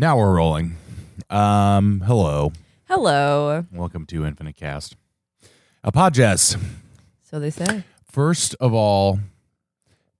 [0.00, 0.78] Now we're rolling.
[1.28, 2.52] Um, hello.
[2.88, 3.66] Hello.
[3.70, 4.96] Welcome to Infinite Cast.
[5.84, 6.58] A podcast.
[7.22, 7.84] So they say.
[8.10, 9.20] First of all,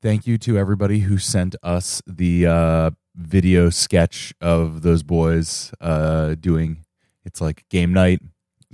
[0.03, 6.35] thank you to everybody who sent us the uh, video sketch of those boys uh,
[6.39, 6.85] doing
[7.25, 8.21] it's like game night,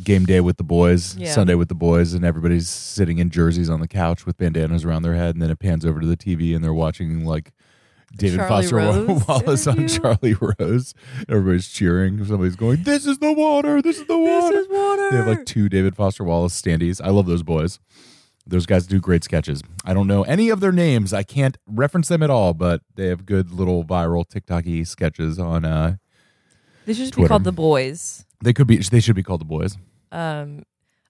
[0.03, 1.31] game day with the boys, Yeah.
[1.31, 5.03] Sunday with the boys, and everybody's sitting in jerseys on the couch with bandanas around
[5.03, 7.53] their head, and then it pans over to the TV and they're watching like
[8.15, 9.89] David Charlie Foster Rose Wallace on?
[9.89, 10.95] Charlie Rose.
[11.29, 12.25] Everybody's cheering.
[12.25, 13.83] Somebody's going, "This is the water!
[13.83, 15.11] This is the water!" This is water.
[15.11, 17.01] They have like two David Foster Wallace standees.
[17.05, 17.79] I love those boys.
[18.47, 19.61] Those guys do great sketches.
[19.85, 21.13] I don't know any of their names.
[21.13, 25.65] I can't reference them at all, but they have good little viral TikTok-y sketches on.
[25.65, 25.97] uh
[26.87, 27.27] they should Twitter.
[27.27, 28.25] be called the boys.
[28.43, 28.77] They could be.
[28.79, 29.77] They should be called the boys.
[30.13, 30.63] Um,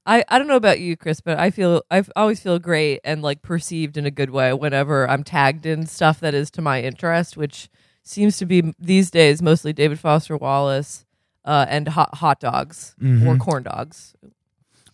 [0.07, 3.23] I I don't know about you, Chris, but I feel I always feel great and
[3.23, 6.81] like perceived in a good way whenever I'm tagged in stuff that is to my
[6.83, 7.69] interest, which
[8.03, 11.05] seems to be these days mostly David Foster Wallace
[11.45, 13.41] uh, and hot hot dogs or Mhm.
[13.41, 14.15] corn dogs.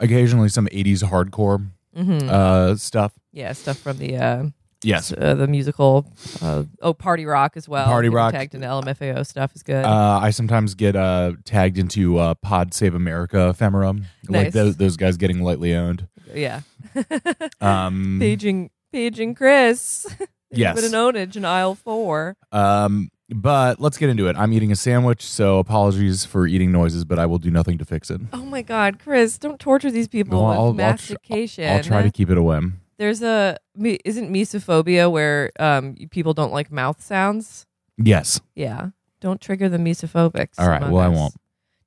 [0.00, 3.12] Occasionally, some '80s hardcore hmm uh stuff.
[3.33, 4.44] yeah, stuff from the uh,
[4.84, 5.12] Yes.
[5.12, 6.06] uh, the musical.
[6.41, 7.86] Uh, oh, Party Rock as well.
[7.86, 8.33] Party Getting Rock.
[8.33, 9.84] tagged into LMFAO stuff is good.
[9.84, 13.94] Uh, I sometimes get uh, tagged into uh, Pod Save America ephemera,
[14.28, 16.08] like those, those guys getting lightly owned.
[16.34, 16.60] yeah,
[17.60, 20.06] Um, paging paging Chris.
[20.55, 20.75] Yes.
[20.75, 22.36] But an ownage in aisle four.
[22.53, 24.36] Um, but let's get into it.
[24.36, 27.86] I'm eating a sandwich, so apologies for eating noises, but I will do nothing to
[27.86, 28.20] fix it.
[28.34, 29.38] Oh my God, Chris!
[29.38, 31.70] Don't torture these people Well, with I'll- I'll tr- mastication.
[31.72, 32.60] I'll try to keep it a away.
[32.98, 33.59] There's a
[34.05, 37.67] isn't mesophobia where um people don't like mouth sounds.
[37.99, 38.41] Yes.
[38.55, 38.91] Yeah,
[39.21, 40.59] don't trigger the mesophobics.
[40.59, 40.83] All right.
[40.83, 41.34] Well, I won't.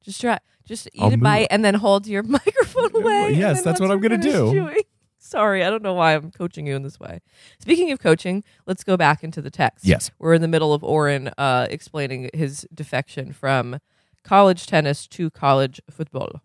[0.01, 0.39] Just try.
[0.65, 3.33] Just eat I'll a bite and then hold your microphone away.
[3.35, 4.51] yes, that's what I'm gonna do.
[4.51, 4.77] chewing-
[5.17, 7.19] Sorry, I don't know why I'm coaching you in this way.
[7.59, 9.83] Speaking of coaching, let's go back into the text.
[9.83, 10.11] Yes.
[10.19, 13.79] We're in the middle of Oren uh, explaining his defection from
[14.23, 16.41] college tennis to college football.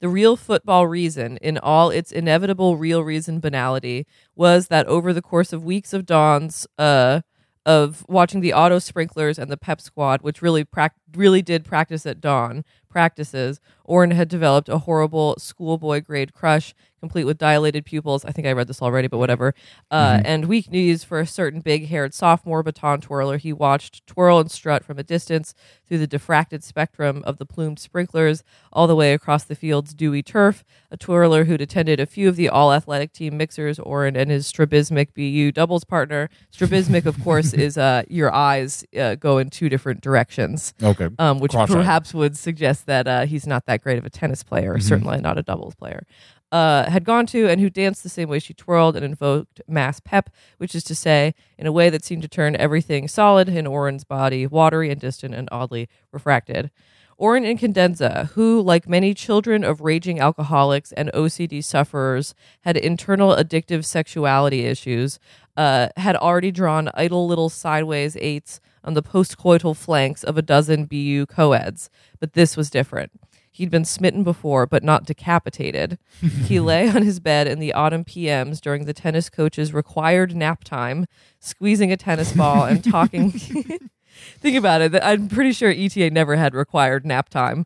[0.00, 5.22] The real football reason, in all its inevitable real reason banality, was that over the
[5.22, 7.22] course of weeks of dawns, uh,
[7.64, 12.06] of watching the auto sprinklers and the pep squad, which really prac- really did practice
[12.06, 18.24] at dawn practices, Oren had developed a horrible schoolboy grade crush, complete with dilated pupils.
[18.24, 19.54] I think I read this already, but whatever.
[19.90, 24.38] Uh, And weak knees for a certain big haired sophomore baton twirler he watched twirl
[24.40, 25.54] and strut from a distance
[25.86, 28.42] through the diffracted spectrum of the plumed sprinklers
[28.72, 30.64] all the way across the field's dewy turf.
[30.90, 34.46] A twirler who'd attended a few of the all athletic team mixers, Oren and his
[34.46, 36.28] strabismic BU doubles partner.
[36.50, 41.08] Strabismic, of course, is uh, your eyes uh, go in two different directions Okay.
[41.20, 41.76] um, which Cross-eyed.
[41.76, 45.20] perhaps would suggest that uh, he's not that great of a tennis player, or certainly
[45.20, 46.06] not a doubles player.
[46.52, 49.98] Uh, had gone to and who danced the same way she twirled and invoked mass
[49.98, 53.66] pep, which is to say, in a way that seemed to turn everything solid in
[53.66, 56.70] Oren's body, watery and distant and oddly refracted.
[57.18, 63.86] Oren Incandenza, who, like many children of raging alcoholics and OCD sufferers, had internal addictive
[63.86, 65.18] sexuality issues,
[65.56, 70.84] uh, had already drawn idle little sideways eights on the postcoital flanks of a dozen
[70.84, 71.88] BU coeds.
[72.20, 73.10] But this was different.
[73.56, 75.98] He'd been smitten before, but not decapitated.
[76.44, 80.62] he lay on his bed in the autumn PMs during the tennis coach's required nap
[80.62, 81.06] time,
[81.40, 83.30] squeezing a tennis ball and talking.
[84.40, 84.94] Think about it.
[85.02, 87.64] I'm pretty sure ETA never had required nap time.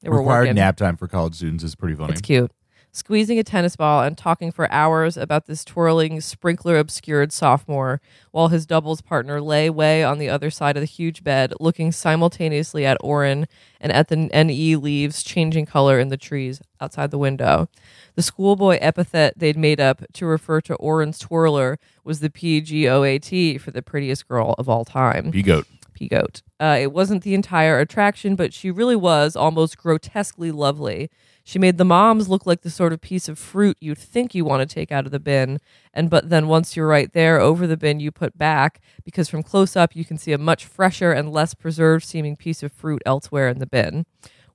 [0.00, 0.54] They were Required working.
[0.54, 2.12] nap time for college students is pretty funny.
[2.12, 2.52] It's cute.
[2.94, 8.48] Squeezing a tennis ball and talking for hours about this twirling, sprinkler obscured sophomore, while
[8.48, 12.84] his doubles partner lay way on the other side of the huge bed, looking simultaneously
[12.84, 13.48] at Oren
[13.80, 17.66] and at the NE leaves changing color in the trees outside the window.
[18.14, 23.70] The schoolboy epithet they'd made up to refer to Oren's twirler was the PGOAT for
[23.70, 25.30] the prettiest girl of all time.
[25.30, 25.66] Be goat.
[25.94, 26.42] P goat.
[26.60, 31.10] Uh, it wasn't the entire attraction, but she really was almost grotesquely lovely.
[31.44, 34.44] She made the moms look like the sort of piece of fruit you'd think you
[34.44, 35.58] want to take out of the bin,
[35.92, 39.42] and but then once you're right there over the bin, you put back because from
[39.42, 43.02] close up you can see a much fresher and less preserved seeming piece of fruit
[43.04, 44.06] elsewhere in the bin.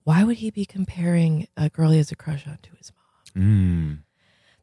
[0.04, 2.94] Why would he be comparing a girl he has a crush on to his
[3.36, 3.44] mom?
[3.44, 4.04] Mm.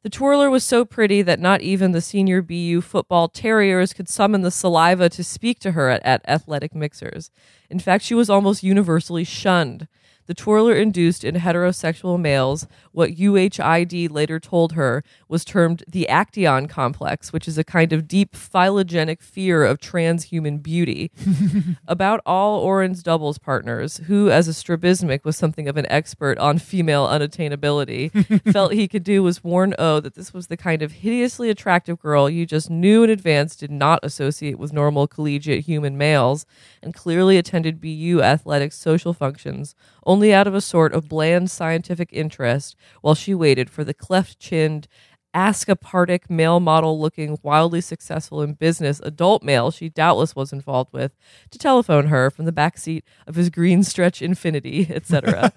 [0.05, 4.43] The twirler was so pretty that not even the senior BU football terriers could summon
[4.43, 7.31] the saliva to speak to her at, at athletic mixers.
[7.71, 9.89] In fact, she was almost universally shunned.
[10.27, 16.69] The twirler induced in heterosexual males what UHID later told her was termed the Actaeon
[16.69, 21.11] complex, which is a kind of deep phylogenic fear of transhuman beauty.
[21.89, 26.59] About all Oren's doubles partners, who as a strabismic was something of an expert on
[26.59, 28.11] female unattainability,
[28.53, 32.01] felt he could do was warn O that this was the kind of hideously attractive
[32.01, 36.47] girl you just knew in advance did not associate with normal collegiate human males
[36.83, 39.75] and clearly attended BU athletics social functions
[40.15, 44.39] only out of a sort of bland scientific interest while she waited for the cleft
[44.39, 44.87] chinned,
[45.35, 51.11] ascopartic male model looking wildly successful in business adult male she doubtless was involved with
[51.51, 55.53] to telephone her from the back seat of his green stretch Infiniti etc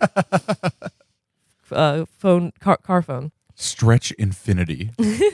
[1.71, 4.91] uh, phone car, car phone Stretch Infiniti.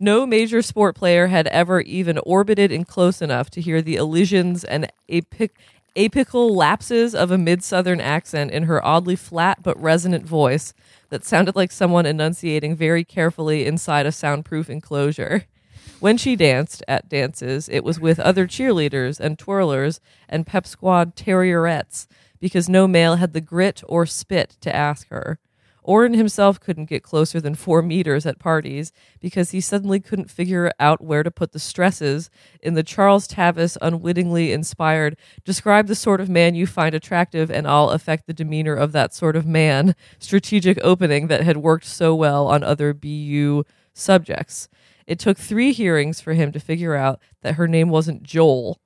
[0.00, 4.64] no major sport player had ever even orbited in close enough to hear the elisions
[4.64, 5.56] and epic,
[5.96, 10.72] apical lapses of a mid southern accent in her oddly flat but resonant voice
[11.10, 15.44] that sounded like someone enunciating very carefully inside a soundproof enclosure.
[16.00, 21.14] When she danced at dances, it was with other cheerleaders and twirlers and pep squad
[21.14, 22.06] terrierettes
[22.40, 25.38] because no male had the grit or spit to ask her.
[25.82, 30.70] Oren himself couldn't get closer than four meters at parties because he suddenly couldn't figure
[30.78, 32.30] out where to put the stresses
[32.62, 37.66] in the Charles Tavis unwittingly inspired, describe the sort of man you find attractive and
[37.66, 42.14] I'll affect the demeanor of that sort of man strategic opening that had worked so
[42.14, 44.68] well on other BU subjects.
[45.06, 48.80] It took three hearings for him to figure out that her name wasn't Joel.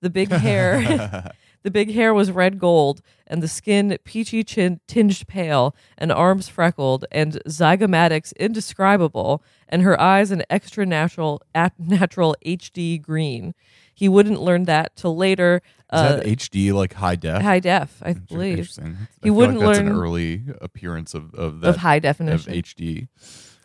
[0.00, 1.32] The big hair.
[1.66, 6.46] The big hair was red gold, and the skin peachy chin- tinged pale, and arms
[6.48, 13.52] freckled, and zygomatics indescribable, and her eyes an extra natural, at natural HD green.
[13.92, 15.60] He wouldn't learn that till later.
[15.64, 17.42] Is Uh, that HD like high def?
[17.42, 18.70] high def, I believe.
[18.80, 18.90] I
[19.24, 22.52] He wouldn't like that's learn- an early appearance of, of that of high of definition.
[22.52, 23.08] HD.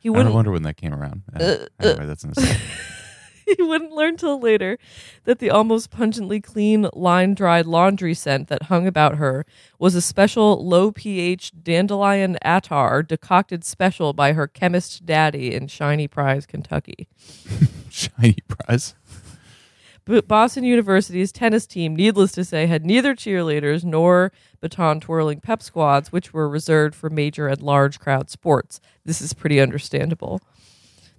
[0.01, 1.21] he I wouldn't I wonder when that came around.
[1.39, 2.57] Uh, Uh, anyway, that's an aside.
[3.57, 4.77] he wouldn't learn till later
[5.25, 9.45] that the almost pungently clean, line dried laundry scent that hung about her
[9.79, 16.07] was a special low pH dandelion attar decocted special by her chemist daddy in Shiny
[16.07, 17.07] Prize, Kentucky.
[17.89, 18.95] Shiny prize.
[20.05, 25.61] But Boston University's tennis team, needless to say, had neither cheerleaders nor baton twirling pep
[25.61, 28.81] squads, which were reserved for major and large crowd sports.
[29.05, 30.41] This is pretty understandable.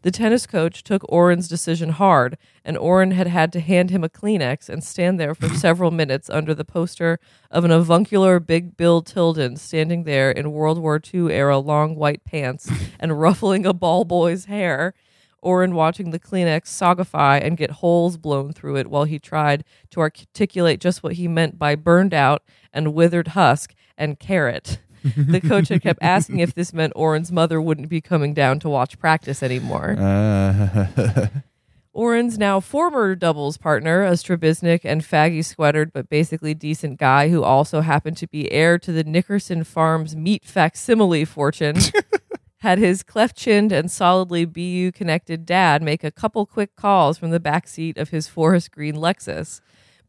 [0.03, 4.09] The tennis coach took Oren's decision hard, and Oren had had to hand him a
[4.09, 7.21] Kleenex and stand there for several minutes under the poster
[7.53, 12.25] of an avuncular Big Bill Tilden standing there in World War II era long white
[12.25, 12.69] pants
[13.01, 14.93] and ruffling a ball boy's hair.
[15.41, 20.01] Oren watching the Kleenex sogify and get holes blown through it while he tried to
[20.01, 24.79] articulate just what he meant by burned out and withered husk and carrot.
[25.03, 28.69] The coach had kept asking if this meant Oren's mother wouldn't be coming down to
[28.69, 29.97] watch practice anymore.
[29.99, 31.29] Uh,
[31.95, 37.43] Oren's now former doubles partner, a strabismic and faggy sweatered but basically decent guy who
[37.43, 41.77] also happened to be heir to the Nickerson Farms meat facsimile fortune,
[42.59, 47.31] had his cleft chinned and solidly BU connected dad make a couple quick calls from
[47.31, 49.61] the back seat of his forest green Lexus.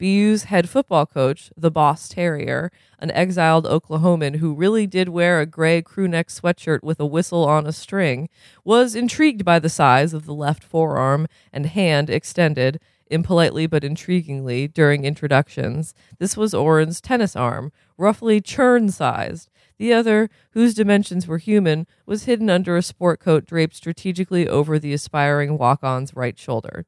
[0.03, 5.45] BU's head football coach, the Boss Terrier, an exiled Oklahoman who really did wear a
[5.45, 8.27] gray crewneck sweatshirt with a whistle on a string,
[8.65, 14.67] was intrigued by the size of the left forearm and hand extended, impolitely but intriguingly,
[14.73, 15.93] during introductions.
[16.19, 19.49] This was Oren's tennis arm, roughly churn sized.
[19.77, 24.77] The other, whose dimensions were human, was hidden under a sport coat draped strategically over
[24.79, 26.85] the aspiring walk on's right shoulder.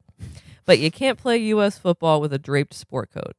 [0.66, 1.78] But you can't play U.S.
[1.78, 3.36] football with a draped sport coat.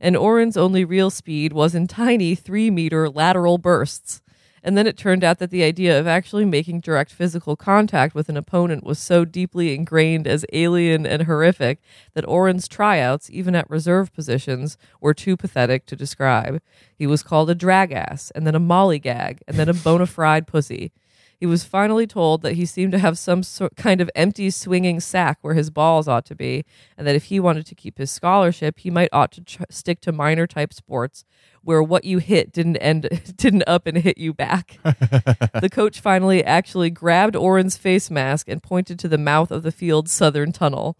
[0.00, 4.22] And Oren's only real speed was in tiny three meter lateral bursts.
[4.62, 8.28] And then it turned out that the idea of actually making direct physical contact with
[8.28, 11.80] an opponent was so deeply ingrained as alien and horrific
[12.14, 16.60] that Oren's tryouts, even at reserve positions, were too pathetic to describe.
[16.94, 20.46] He was called a drag ass, and then a mollygag, and then a bona fide
[20.46, 20.92] pussy.
[21.40, 25.00] He was finally told that he seemed to have some sort kind of empty swinging
[25.00, 26.66] sack where his balls ought to be,
[26.98, 30.02] and that if he wanted to keep his scholarship, he might ought to tr- stick
[30.02, 31.24] to minor type sports
[31.62, 34.78] where what you hit didn't end didn't up and hit you back.
[34.84, 39.72] the coach finally actually grabbed Oren's face mask and pointed to the mouth of the
[39.72, 40.94] field's southern tunnel.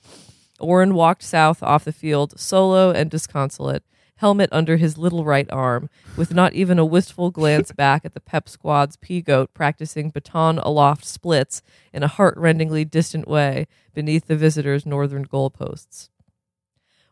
[0.59, 3.83] Oren walked south off the field, solo and disconsolate,
[4.21, 8.21] helmet under his little right arm, with not even a wistful glance back at the
[8.21, 11.63] pep squad's pea goat practicing baton aloft splits
[11.93, 16.11] in a heart-rendingly distant way beneath the visitors' northern goalposts.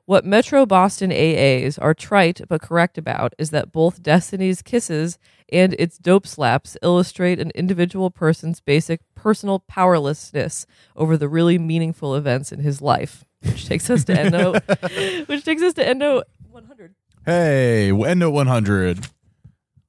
[0.04, 5.18] What Metro Boston AAs are trite but correct about is that both Destiny's kisses
[5.50, 12.14] and its dope slaps illustrate an individual person's basic personal powerlessness over the really meaningful
[12.14, 13.24] events in his life.
[13.42, 14.52] Which takes us to Endo,
[15.26, 16.94] which takes us to Endo 100.
[17.28, 19.06] Hey, Endo 100.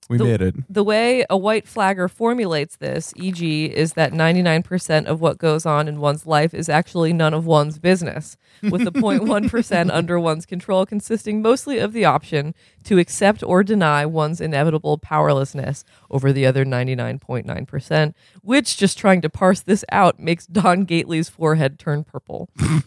[0.10, 0.56] We The- made it.
[0.74, 5.88] The way a white flagger formulates this, e.g., is that 99% of what goes on
[5.88, 10.86] in one's life is actually none of one's business, with the 0.1% under one's control
[10.86, 12.54] consisting mostly of the option
[12.84, 19.30] to accept or deny one's inevitable powerlessness over the other 99.9%, which, just trying to
[19.30, 22.50] parse this out, makes Don Gately's forehead turn purple.
[22.58, 22.84] Back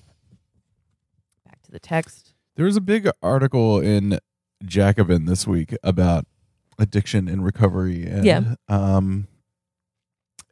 [1.62, 2.34] to the text.
[2.56, 4.18] There was a big article in
[4.64, 6.26] Jacobin this week about
[6.78, 8.54] addiction and recovery and Yeah.
[8.68, 9.26] um,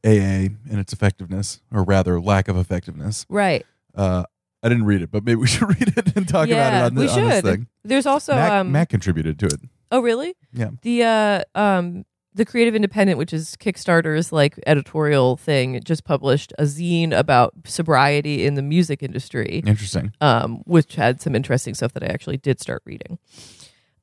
[0.04, 3.26] AA and its effectiveness, or rather, lack of effectiveness.
[3.28, 3.66] Right.
[3.94, 4.24] Uh,
[4.62, 6.94] I didn't read it, but maybe we should read it and talk about it on,
[6.94, 7.44] the, we on this should.
[7.44, 7.66] thing.
[7.84, 8.34] There's also.
[8.34, 9.60] Matt, um, Matt contributed to it.
[9.92, 10.34] Oh, really?
[10.52, 10.70] Yeah.
[10.82, 16.62] The uh um the Creative Independent, which is Kickstarter's like editorial thing, just published a
[16.62, 20.12] zine about sobriety in the music industry, Interesting.
[20.20, 23.18] um, which had some interesting stuff that I actually did start reading.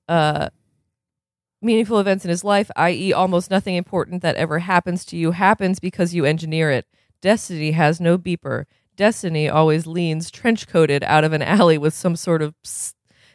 [0.08, 0.50] Uh,
[1.62, 5.80] meaningful events in his life, i.e., almost nothing important that ever happens to you happens
[5.80, 6.86] because you engineer it.
[7.22, 8.66] Destiny has no beeper.
[8.96, 12.54] Destiny always leans trench coated out of an alley with some sort of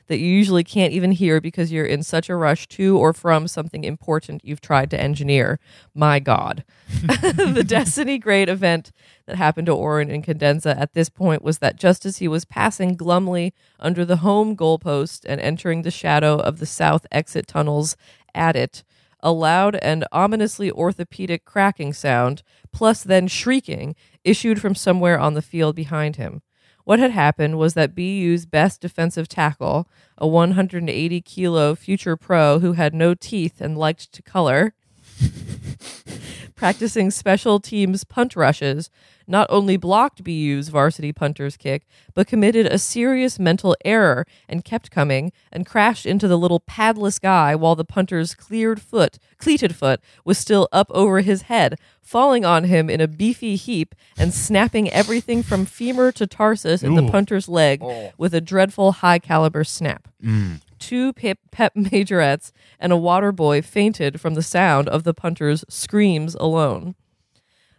[0.09, 3.49] that you usually can't even hear because you're in such a rush to or from
[3.49, 5.59] something important you've tried to engineer.
[5.95, 6.65] My God.
[6.89, 8.93] the Destiny Great event
[9.27, 12.97] that happened to Oren Incandenza at this point was that just as he was passing
[12.97, 17.97] glumly under the home goalpost and entering the shadow of the south exit tunnels
[18.35, 18.83] at it,
[19.23, 22.43] a loud and ominously orthopedic cracking sound,
[22.73, 23.95] plus then shrieking,
[24.25, 26.43] issued from somewhere on the field behind him.
[26.85, 32.73] What had happened was that BU's best defensive tackle, a 180 kilo future pro who
[32.73, 34.75] had no teeth and liked to color,
[36.57, 38.91] practicing special teams punt rushes,
[39.27, 44.91] not only blocked BU's varsity punter's kick, but committed a serious mental error and kept
[44.91, 50.01] coming and crashed into the little padless guy while the punter's cleared foot, cleated foot,
[50.25, 54.91] was still up over his head, falling on him in a beefy heap and snapping
[54.91, 58.13] everything from femur to tarsus in the punter's leg oh.
[58.19, 60.09] with a dreadful high caliber snap.
[60.23, 60.61] Mm.
[60.79, 62.51] Two pep, pep majorettes
[62.81, 66.97] and a water boy fainted from the sound of the punter's screams alone.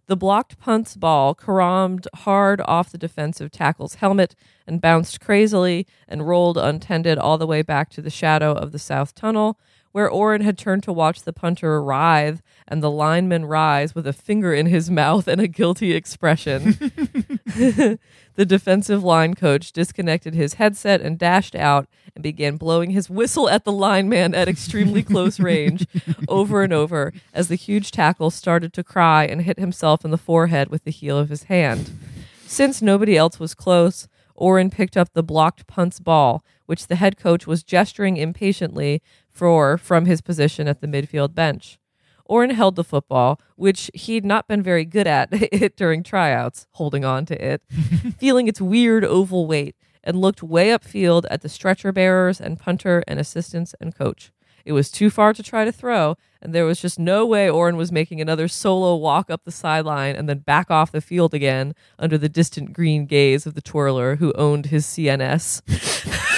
[0.08, 4.36] The blocked punt's ball caromed hard off the defensive tackle's helmet
[4.68, 8.80] and bounced crazily and rolled untended all the way back to the shadow of the
[8.80, 9.58] south tunnel,
[9.94, 14.14] where Oren had turned to watch the punter writhe and the lineman rise with a
[14.14, 16.78] finger in his mouth and a guilty expression.
[18.36, 23.50] the defensive line coach disconnected his headset and dashed out and began blowing his whistle
[23.50, 25.86] at the lineman at extremely close range
[26.28, 30.18] over and over as the huge tackle started to cry and hit himself in the
[30.18, 31.92] forehead with the heel of his hand.
[32.46, 37.18] Since nobody else was close, Oren picked up the blocked punt's ball, which the head
[37.18, 41.78] coach was gesturing impatiently for from his position at the midfield bench.
[42.26, 47.04] Oren held the football, which he'd not been very good at it during tryouts, holding
[47.06, 47.62] on to it,
[48.18, 53.04] feeling its weird oval weight, and looked way upfield at the stretcher bearers and punter
[53.08, 54.32] and assistants and coach.
[54.66, 57.76] It was too far to try to throw, and there was just no way Oren
[57.76, 61.76] was making another solo walk up the sideline and then back off the field again
[62.00, 66.30] under the distant green gaze of the twirler who owned his CNS.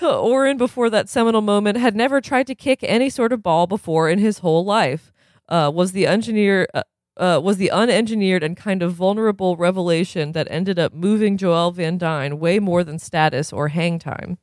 [0.02, 4.08] Oren, before that seminal moment, had never tried to kick any sort of ball before
[4.08, 5.12] in his whole life.
[5.48, 6.82] Uh, was the engineer uh,
[7.16, 11.98] uh, was the unengineered and kind of vulnerable revelation that ended up moving Joelle Van
[11.98, 14.38] Dyne way more than status or hang time.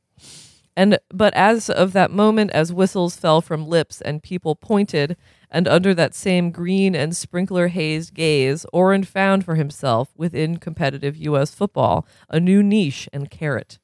[0.76, 5.16] And but as of that moment, as whistles fell from lips and people pointed,
[5.50, 11.16] and under that same green and sprinkler hazed gaze, Oren found for himself within competitive
[11.16, 11.52] U.S.
[11.52, 13.78] football a new niche and carrot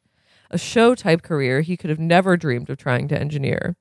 [0.54, 3.76] a show type career he could have never dreamed of trying to engineer.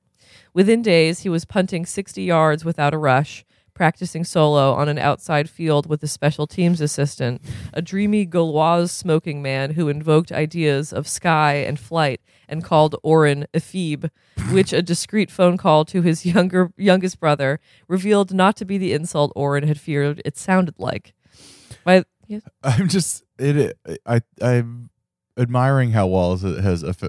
[0.52, 5.48] Within days, he was punting 60 yards without a rush, practicing solo on an outside
[5.48, 7.40] field with a special teams assistant,
[7.72, 13.46] a dreamy Gauloise smoking man who invoked ideas of sky and flight and called Oren
[13.54, 14.10] Ephebe,
[14.50, 18.92] which a discreet phone call to his younger youngest brother revealed not to be the
[18.92, 21.14] insult Oren had feared it sounded like.
[22.62, 23.78] I'm just it.
[24.06, 24.90] I I'm
[25.38, 27.02] admiring how Wallace has eff-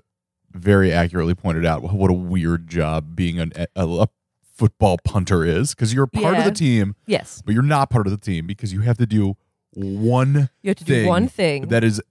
[0.51, 4.07] very accurately pointed out what a weird job being an, a, a
[4.53, 7.41] football punter is because you're part of the team, Yes.
[7.45, 9.35] but you're not part of the team because you have to do
[9.73, 11.67] one You have to do thing one thing.
[11.67, 12.01] that is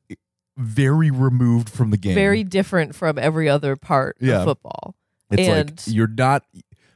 [0.59, 2.14] very removed from the game.
[2.14, 4.40] very different from every other part Yeah.
[4.40, 4.94] of football.
[5.30, 6.44] It's and- like you're not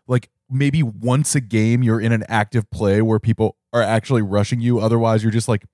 [0.07, 4.61] like maybe once a game you're in an active play where people are actually rushing
[4.61, 4.79] you.
[4.81, 5.65] Otherwise, you're just like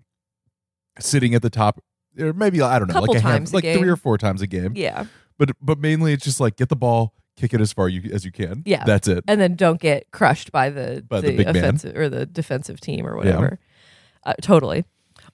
[0.98, 1.80] sitting at the top.
[2.18, 3.78] Or maybe I don't know, Couple like a hand- a like game.
[3.78, 4.72] three or four times a game.
[4.76, 5.06] Yeah.
[5.38, 8.24] But but mainly it's just like get the ball, kick it as far you, as
[8.24, 8.62] you can.
[8.64, 8.84] Yeah.
[8.84, 9.24] that's it.
[9.26, 11.56] And then don't get crushed by the, By the big man.
[11.56, 13.58] offensive or the defensive team or whatever.
[14.24, 14.84] Uh, totally.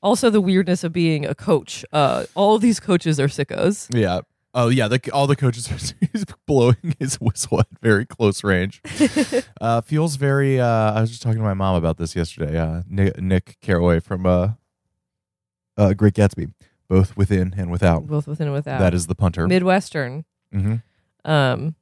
[0.03, 1.85] Also, the weirdness of being a coach.
[1.93, 3.87] Uh, all of these coaches are sickos.
[3.95, 4.21] Yeah.
[4.55, 4.89] Oh yeah.
[4.89, 8.81] The, all the coaches are he's blowing his whistle at very close range.
[9.61, 10.59] uh, feels very.
[10.59, 12.57] Uh, I was just talking to my mom about this yesterday.
[12.59, 14.53] Uh, Nick, Nick Carraway from uh,
[15.77, 16.53] uh, Great Gatsby,
[16.91, 18.07] both within and without.
[18.07, 18.81] Both within and without.
[18.81, 19.47] That is the punter.
[19.47, 20.25] Midwestern.
[20.53, 20.75] hmm
[21.25, 21.77] Um,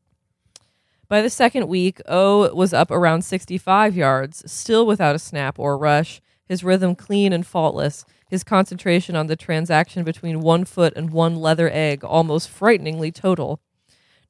[1.09, 5.79] by the second week, O was up around 65 yards, still without a snap or
[5.79, 11.11] rush, his rhythm clean and faultless, his concentration on the transaction between one foot and
[11.11, 13.61] one leather egg almost frighteningly total.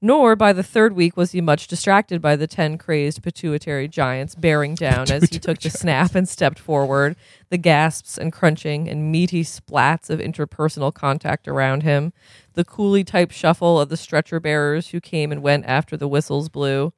[0.01, 4.37] Nor by the third week was he much distracted by the 10 crazed pituitary giants
[4.37, 7.17] bearing down as he took the snap and stepped forward,
[7.49, 12.13] the gasps and crunching and meaty splats of interpersonal contact around him,
[12.55, 16.49] the coolie type shuffle of the stretcher bearers who came and went after the whistles
[16.49, 16.93] blew.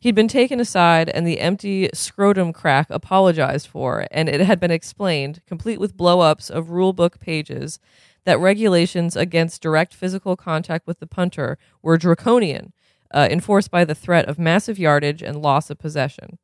[0.00, 4.70] He'd been taken aside, and the empty scrotum crack apologized for, and it had been
[4.70, 7.80] explained, complete with blow ups of rulebook pages,
[8.24, 12.72] that regulations against direct physical contact with the punter were draconian,
[13.12, 16.38] uh, enforced by the threat of massive yardage and loss of possession.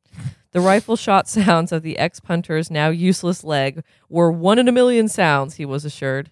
[0.51, 4.71] The rifle shot sounds of the ex punter's now useless leg were one in a
[4.71, 6.31] million sounds, he was assured.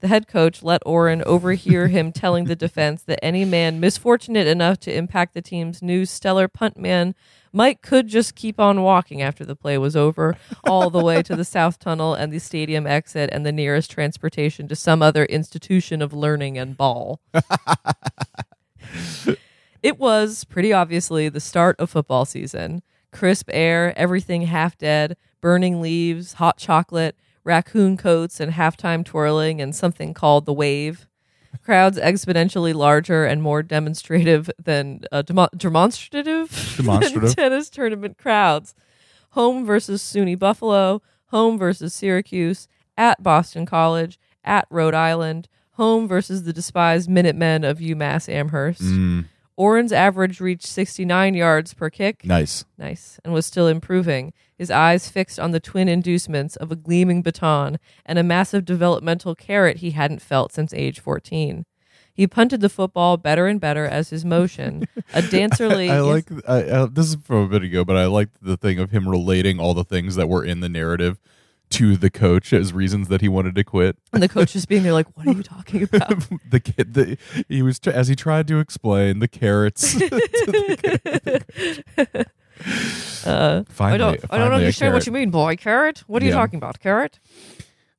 [0.00, 4.80] The head coach let Oren overhear him telling the defense that any man misfortunate enough
[4.80, 7.14] to impact the team's new stellar punt man,
[7.52, 11.36] Mike could just keep on walking after the play was over, all the way to
[11.36, 16.00] the South Tunnel and the stadium exit and the nearest transportation to some other institution
[16.00, 17.20] of learning and ball.
[19.82, 22.82] it was, pretty obviously, the start of football season.
[23.12, 29.74] Crisp air, everything half dead, burning leaves, hot chocolate, raccoon coats, and halftime twirling, and
[29.74, 31.06] something called the wave.
[31.64, 38.74] Crowds exponentially larger and more demonstrative than uh, demo- demonstrative, than tennis tournament crowds.
[39.30, 46.42] Home versus SUNY Buffalo, home versus Syracuse, at Boston College, at Rhode Island, home versus
[46.44, 48.82] the despised Minutemen of UMass Amherst.
[48.82, 49.26] Mm,
[49.56, 52.24] Oren's average reached 69 yards per kick.
[52.24, 52.64] nice.
[52.78, 53.20] Nice.
[53.24, 57.78] And was still improving, his eyes fixed on the twin inducements of a gleaming baton
[58.06, 61.66] and a massive developmental carrot he hadn't felt since age 14.
[62.12, 65.88] He punted the football better and better as his motion, a dancerly.
[65.90, 66.28] I, I like.
[66.46, 69.08] I, I, this is from a bit ago, but I liked the thing of him
[69.08, 71.18] relating all the things that were in the narrative
[71.70, 73.96] to the coach as reasons that he wanted to quit.
[74.12, 76.26] and the coach just being there, like, what are you talking about?
[76.50, 77.16] the kid, the,
[77.48, 79.96] he was as he tried to explain the carrots.
[83.24, 85.56] Uh, finally, I don't, I don't understand what you mean, boy.
[85.56, 86.04] Carrot?
[86.06, 86.78] What are you talking about?
[86.78, 87.18] Carrot?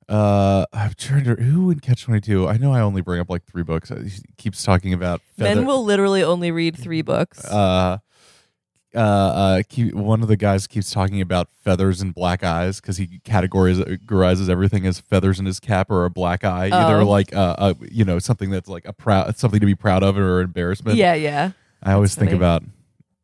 [0.07, 2.47] Uh, I'm trying to who in Catch Twenty Two.
[2.47, 3.89] I know I only bring up like three books.
[3.89, 7.43] He keeps talking about feather, Men will literally only read three books.
[7.45, 7.99] uh,
[8.95, 12.97] uh, uh, keep, one of the guys keeps talking about feathers and black eyes because
[12.97, 17.07] he categorizes everything as feathers in his cap or a black eye, either Oh.
[17.07, 20.17] like uh, uh, you know, something that's like a proud, something to be proud of
[20.17, 20.97] or embarrassment.
[20.97, 21.51] yeah, yeah.
[21.83, 22.37] I always That's think funny.
[22.37, 22.63] about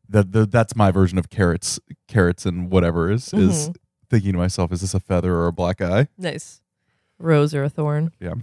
[0.10, 0.32] that.
[0.32, 3.76] The, that's my version of carrots, carrots and whatever is is Mhm.
[4.10, 6.08] thinking to myself, is this a feather or a black eye?
[6.18, 6.62] Nice.
[7.20, 8.12] Rose or a thorn.
[8.20, 8.36] Yeah.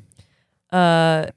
[0.71, 1.31] Uh,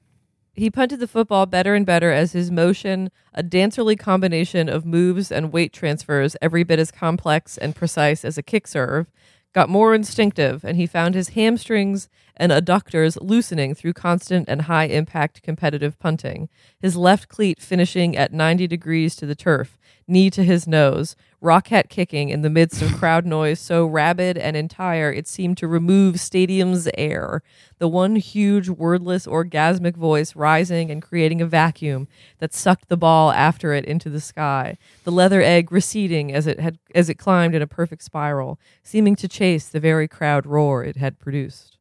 [0.58, 5.30] he punted the football better and better as his motion, a dancerly combination of moves
[5.30, 9.06] and weight transfers, every bit as complex and precise as a kick serve,
[9.52, 14.84] got more instinctive, and he found his hamstrings and adductors loosening through constant and high
[14.84, 16.48] impact competitive punting.
[16.80, 21.88] His left cleat finishing at 90 degrees to the turf, knee to his nose, rocket
[21.88, 26.20] kicking in the midst of crowd noise so rabid and entire it seemed to remove
[26.20, 27.42] stadium's air.
[27.78, 33.30] The one huge, wordless, orgasmic voice rising and creating a vacuum that sucked the ball
[33.32, 34.78] after it into the sky.
[35.04, 39.16] The leather egg receding as it had as it climbed in a perfect spiral, seeming
[39.16, 41.77] to chase the very crowd roar it had produced.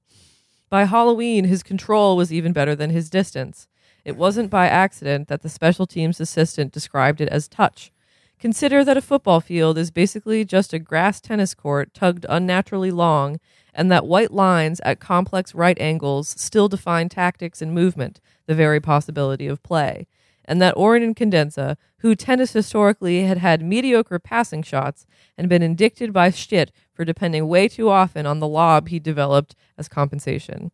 [0.70, 3.68] By Halloween, his control was even better than his distance.
[4.04, 7.92] It wasn't by accident that the special teams assistant described it as touch.
[8.40, 13.40] Consider that a football field is basically just a grass tennis court tugged unnaturally long,
[13.74, 18.80] and that white lines at complex right angles still define tactics and movement, the very
[18.80, 20.06] possibility of play.
[20.46, 25.06] And that Oren Incandenza, who tennis historically had had mediocre passing shots
[25.38, 29.56] and been indicted by Schtitt for depending way too often on the lob he developed
[29.78, 30.72] as compensation.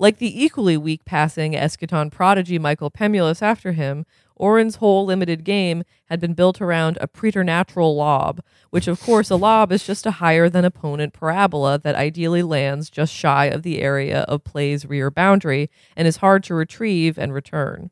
[0.00, 5.82] Like the equally weak passing eschaton prodigy Michael Pemulis after him, Oren's whole limited game
[6.06, 10.12] had been built around a preternatural lob, which of course a lob is just a
[10.12, 15.10] higher than opponent parabola that ideally lands just shy of the area of play's rear
[15.10, 17.90] boundary and is hard to retrieve and return.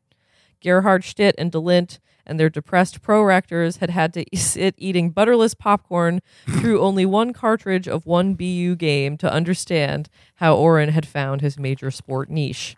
[0.63, 6.21] Gerhardt Schtitt and DeLint and their depressed pro-rectors had had to sit eating butterless popcorn
[6.45, 11.57] through only one cartridge of one BU game to understand how Oren had found his
[11.57, 12.75] major sport niche.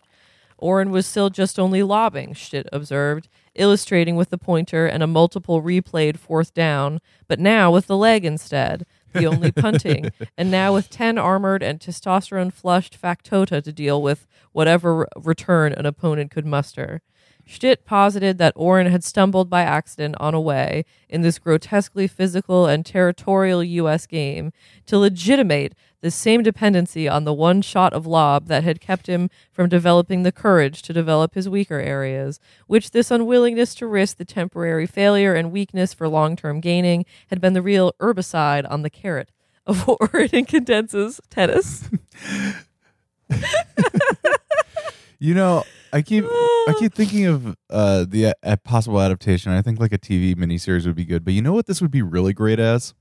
[0.56, 5.62] Oren was still just only lobbing, Schtitt observed, illustrating with the pointer and a multiple
[5.62, 10.90] replayed fourth down, but now with the leg instead, the only punting, and now with
[10.90, 17.02] 10 armored and testosterone flushed factota to deal with whatever return an opponent could muster.
[17.50, 22.66] Schtitt posited that Oren had stumbled by accident on a way in this grotesquely physical
[22.66, 24.06] and territorial U.S.
[24.06, 24.52] game
[24.86, 29.30] to legitimate the same dependency on the one shot of lob that had kept him
[29.50, 34.24] from developing the courage to develop his weaker areas, which this unwillingness to risk the
[34.24, 38.90] temporary failure and weakness for long term gaining had been the real herbicide on the
[38.90, 39.32] carrot
[39.66, 41.90] of Oren Incandenza's tennis.
[45.22, 49.52] You know, I keep I keep thinking of uh, the uh, possible adaptation.
[49.52, 51.24] I think like a TV miniseries would be good.
[51.24, 52.94] But you know what this would be really great as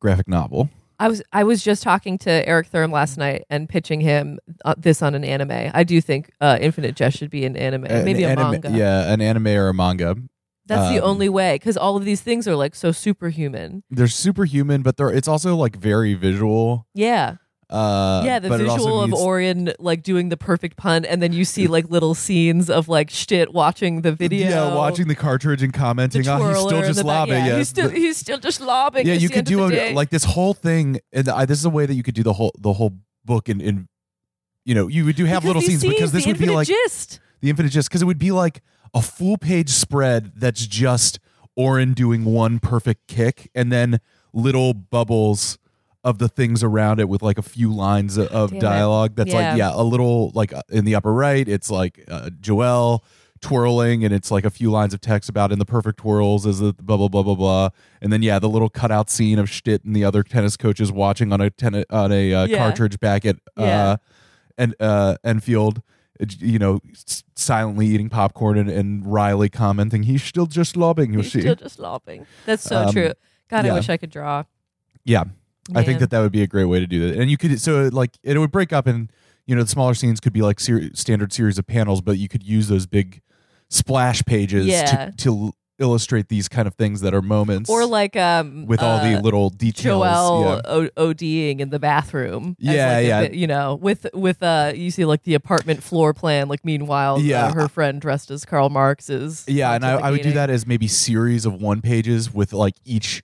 [0.00, 0.70] graphic novel.
[0.98, 4.74] I was I was just talking to Eric Thurm last night and pitching him uh,
[4.78, 5.70] this on an anime.
[5.74, 8.70] I do think uh, Infinite Jest should be an anime, An maybe a anime- manga.
[8.70, 10.16] Yeah, an anime or a manga.
[10.66, 13.82] That's the um, only way because all of these things are like so superhuman.
[13.90, 16.86] They're superhuman, but they're it's also like very visual.
[16.94, 17.36] Yeah,
[17.72, 18.38] Uh, yeah.
[18.38, 21.32] The but it also visual of needs- Oren like doing the perfect punt, and then
[21.32, 24.48] you see like little scenes of like shit watching the video.
[24.48, 27.44] Yeah, watching the cartridge and commenting, oh, he's still just lobbing.
[27.44, 29.06] Yeah, he's still he's still just lobbing.
[29.06, 31.00] yeah, you could do a, like this whole thing.
[31.12, 32.92] And I, this is a way that you could do the whole the whole
[33.24, 33.88] book in, in
[34.64, 36.68] you know you would do have Because little these scenes because this would be like
[36.68, 37.20] gist.
[37.40, 38.60] the infinite gist because it would be like
[38.94, 41.18] a full page spread that's just
[41.56, 44.00] Oren doing one perfect kick and then
[44.32, 45.58] little bubbles
[46.04, 48.60] of the things around it with like a few lines of, damn it.
[48.60, 49.50] dialogue that's Yeah.
[49.50, 53.00] like yeah a little like uh, in the upper right it's like uh, Joelle
[53.40, 56.60] twirling and it's like a few lines of text about in the perfect twirls is
[56.60, 57.68] the blah blah blah blah blah
[58.00, 61.32] and then yeah the little cutout scene of Schtitt and the other tennis coaches watching
[61.32, 62.58] on a ten- on a uh, Yeah.
[62.58, 63.64] cartridge back at Yeah.
[63.64, 63.96] uh
[64.58, 65.82] and uh Enfield
[66.20, 71.12] uh, you know s- silently eating popcorn and, and Riley commenting he's still just lobbing
[71.12, 72.26] you He's see still just lobbing.
[72.46, 73.12] That's so Um, true.
[73.48, 73.72] God, yeah.
[73.72, 74.44] I wish I could draw.
[75.04, 75.24] yeah
[75.74, 77.60] I think that that would be a great way to do that and you could
[77.60, 79.10] so like it would break up and
[79.46, 82.28] you know the smaller scenes could be like ser- standard series of panels but you
[82.28, 83.20] could use those big
[83.68, 85.10] splash pages Yeah.
[85.10, 88.98] to, to illustrate these kind of things that are moments or like um with all
[88.98, 90.60] the uh, little details Joelle yeah.
[90.96, 92.54] o- ODing in the bathroom.
[92.60, 93.20] Yeah, like, yeah.
[93.22, 96.46] bit, you know, with with uh, you see like the apartment floor plan.
[96.48, 97.46] Like meanwhile, Yeah.
[97.46, 99.44] uh, her friend dressed as Karl Marx is.
[99.48, 102.74] Yeah, and I, I would do that as maybe series of one pages with like
[102.84, 103.22] each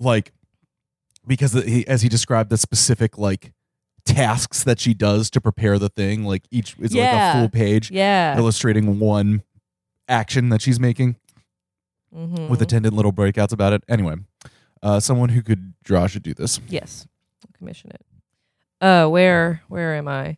[0.00, 0.32] like
[1.26, 3.52] because he, as he described the specific like
[4.04, 7.90] tasks that she does to prepare the thing like each is like a full page
[7.90, 8.36] Yeah.
[8.36, 9.42] illustrating one
[10.08, 11.16] action that she's making
[12.14, 12.48] Mhm.
[12.48, 14.16] with attendant little breakouts about it anyway
[14.82, 17.06] uh someone who could draw should do this Yes,
[17.44, 18.02] I'll commission it.
[18.80, 20.36] Uh, where where am I?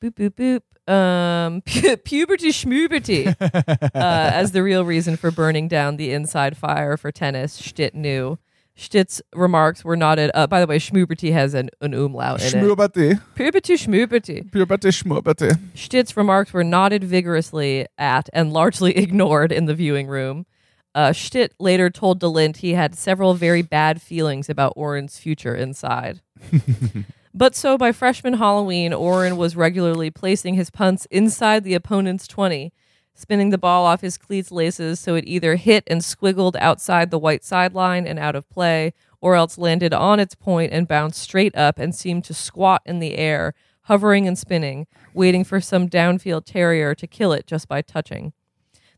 [0.00, 0.62] Boop boop boop.
[0.92, 3.26] Um, pu- puberty schmuberty.
[3.40, 8.38] uh, as the real reason for burning down the inside fire for tennis, Schtitt knew.
[8.74, 10.30] Schtitt's remarks were nodded.
[10.34, 12.64] Uh, by the way, schmuberty has an, an umlaut in it.
[12.64, 13.20] Schmuberty.
[13.34, 15.58] pubati, schmubati.
[15.74, 20.46] Schtitt's remarks were nodded vigorously at and largely ignored in the viewing room.
[20.94, 26.20] Uh, Schtitt later told DeLint he had several very bad feelings about Oren's future inside.
[27.34, 32.72] but so by freshman Halloween, Oren was regularly placing his punts inside the opponent's 20,
[33.14, 37.18] spinning the ball off his cleats laces so it either hit and squiggled outside the
[37.18, 41.56] white sideline and out of play, or else landed on its point and bounced straight
[41.56, 46.44] up and seemed to squat in the air, hovering and spinning, waiting for some downfield
[46.44, 48.32] terrier to kill it just by touching.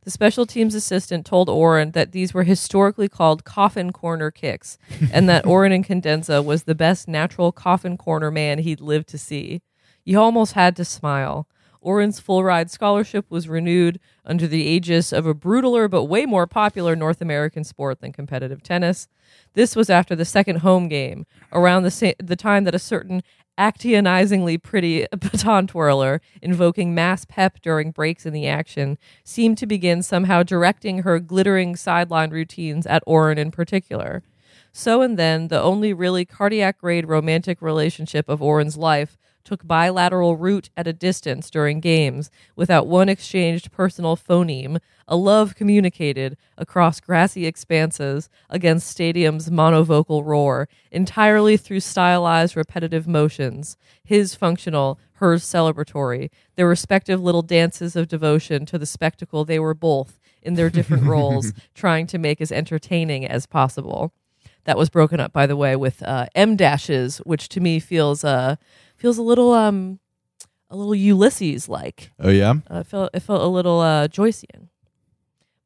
[0.04, 4.76] The special teams assistant told Oren that these were historically called coffin corner kicks,
[5.10, 9.62] and that Oren Incandenza was the best natural coffin corner man he'd lived to see.
[10.04, 11.48] You almost had to smile.
[11.84, 16.46] Oren's full ride scholarship was renewed under the aegis of a brutaler but way more
[16.46, 19.06] popular North American sport than competitive tennis.
[19.52, 23.22] This was after the second home game, around the, sa- the time that a certain
[23.58, 30.02] actionizingly pretty baton twirler, invoking mass pep during breaks in the action, seemed to begin
[30.02, 34.22] somehow directing her glittering sideline routines at Oren in particular.
[34.72, 40.36] So and then, the only really cardiac grade romantic relationship of Oren's life took bilateral
[40.36, 47.00] root at a distance during games without one exchanged personal phoneme, a love communicated across
[47.00, 56.30] grassy expanses against stadium's monovocal roar, entirely through stylized repetitive motions, his functional, hers celebratory,
[56.56, 61.04] their respective little dances of devotion to the spectacle they were both in their different
[61.06, 64.12] roles trying to make as entertaining as possible.
[64.64, 68.24] That was broken up, by the way, with uh, M dashes, which to me feels
[68.24, 68.56] uh,
[69.04, 70.00] feels a little um
[70.70, 72.10] a little Ulysses like.
[72.18, 72.54] Oh yeah.
[72.70, 74.68] Uh, it felt it felt a little uh, Joycean.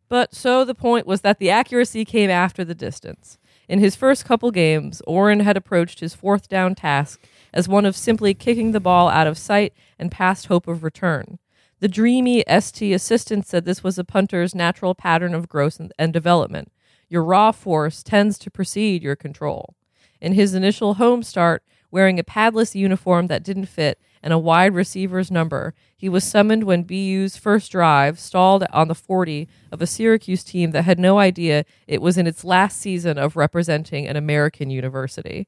[0.09, 3.39] But so the point was that the accuracy came after the distance.
[3.69, 7.23] In his first couple games, Oren had approached his fourth down task
[7.55, 11.39] as one of simply kicking the ball out of sight and past hope of return.
[11.79, 16.13] The dreamy ST assistant said this was a punter's natural pattern of growth and, and
[16.13, 16.73] development.
[17.09, 19.77] Your raw force tends to precede your control.
[20.21, 24.75] In his initial home start, wearing a padless uniform that didn't fit and a wide
[24.75, 29.87] receiver's number, he was summoned when BU's first drive stalled on the 40 of a
[29.87, 34.17] Syracuse team that had no idea it was in its last season of representing an
[34.17, 35.47] American university.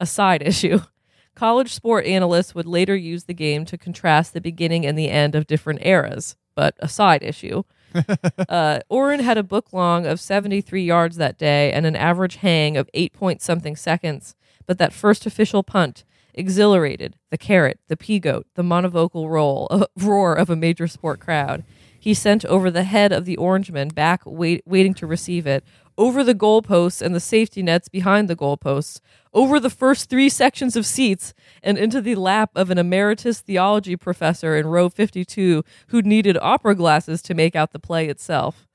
[0.00, 0.80] a side issue.
[1.34, 5.34] College sport analysts would later use the game to contrast the beginning and the end
[5.34, 7.64] of different eras, but a side issue.
[8.48, 12.76] uh, Oren had a book long of 73 yards that day and an average hang
[12.76, 14.34] of 8 point something seconds,
[14.66, 19.86] but that first official punt exhilarated the carrot, the pea goat, the monovocal roll, uh,
[19.96, 21.64] roar of a major sport crowd.
[21.98, 25.64] He sent over the head of the Orangeman back, wait, waiting to receive it,
[25.96, 29.00] over the goalposts and the safety nets behind the goalposts,
[29.32, 33.96] over the first three sections of seats, and into the lap of an emeritus theology
[33.96, 38.66] professor in row 52 who needed opera glasses to make out the play itself.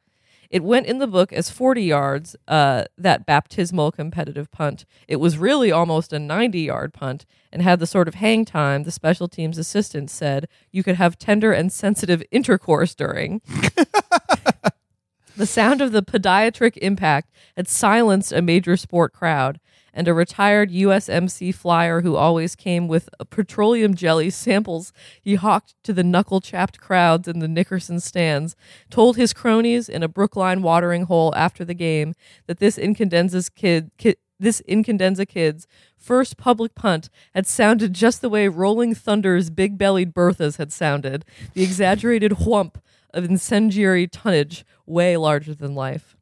[0.50, 4.86] It went in the book as 40 yards, uh, that baptismal competitive punt.
[5.08, 8.84] It was really almost a 90 yard punt and had the sort of hang time
[8.84, 13.42] the special teams assistant said you could have tender and sensitive intercourse during.
[15.38, 19.60] the sound of the podiatric impact had silenced a major sport crowd,
[19.94, 25.94] and a retired USMC flyer who always came with petroleum jelly samples he hawked to
[25.94, 28.56] the knuckle chapped crowds in the Nickerson stands
[28.90, 32.14] told his cronies in a Brookline watering hole after the game
[32.48, 38.30] that this Incandenza's kid, kid this Incandenza kid's first public punt had sounded just the
[38.30, 42.78] way Rolling Thunder's big bellied Berthas had sounded, the exaggerated whump
[43.14, 46.16] of incendiary tonnage way larger than life.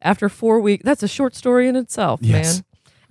[0.00, 2.56] After four weeks, that's a short story in itself, Yes.
[2.56, 2.64] man.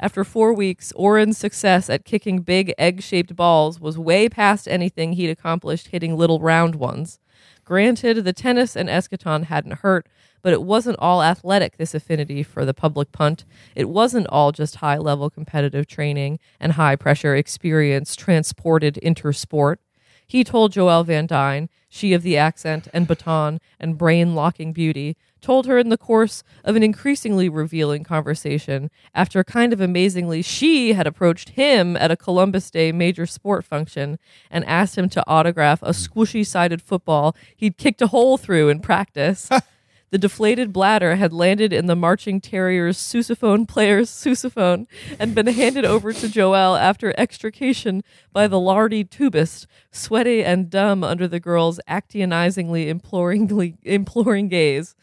[0.04, 5.14] After four weeks, Oren's success at kicking big egg shaped balls was way past anything
[5.14, 7.20] he'd accomplished hitting little round ones.
[7.66, 10.08] Granted, the tennis and eschaton hadn't hurt,
[10.42, 13.46] but it wasn't all athletic, this affinity for the public punt.
[13.76, 19.76] It wasn't all just high level competitive training and high pressure experience transported intersport.
[20.32, 25.17] He told Joelle Van Dyne, she of the accent and baton and brain locking beauty,
[25.41, 30.94] told her in the course of an increasingly revealing conversation, after kind of amazingly, she
[30.94, 34.17] had approached him at a Columbus Day major sport function
[34.50, 38.80] and asked him to autograph a squishy sided football he'd kicked a hole through in
[38.80, 39.50] practice.
[40.12, 45.86] The deflated bladder had landed in the marching terrier's sousaphone player's sousaphone and been handed
[45.86, 51.80] over to Joelle after extrication by the lardy tubist, sweaty and dumb under the girl's
[51.89, 54.97] actionizingly imploringly imploring gaze.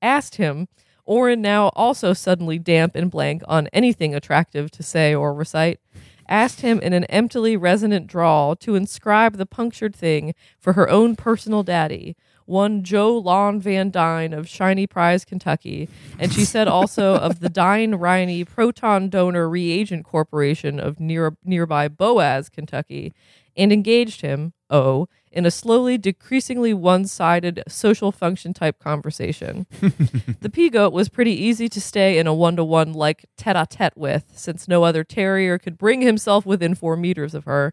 [0.00, 0.68] Asked him,
[1.04, 5.80] Oren now also suddenly damp and blank on anything attractive to say or recite,
[6.28, 11.16] asked him in an emptily resonant drawl to inscribe the punctured thing for her own
[11.16, 17.14] personal daddy, one Joe Lon Van Dyne of Shiny Prize, Kentucky, and she said also
[17.16, 23.12] of the Dyne Riney Proton Donor Reagent Corporation of near, nearby Boaz, Kentucky,
[23.56, 29.66] and engaged him, O, in a slowly decreasingly one sided social function type conversation.
[30.40, 33.56] the pea goat was pretty easy to stay in a one to one like tete
[33.56, 37.72] a tete with, since no other terrier could bring himself within four meters of her.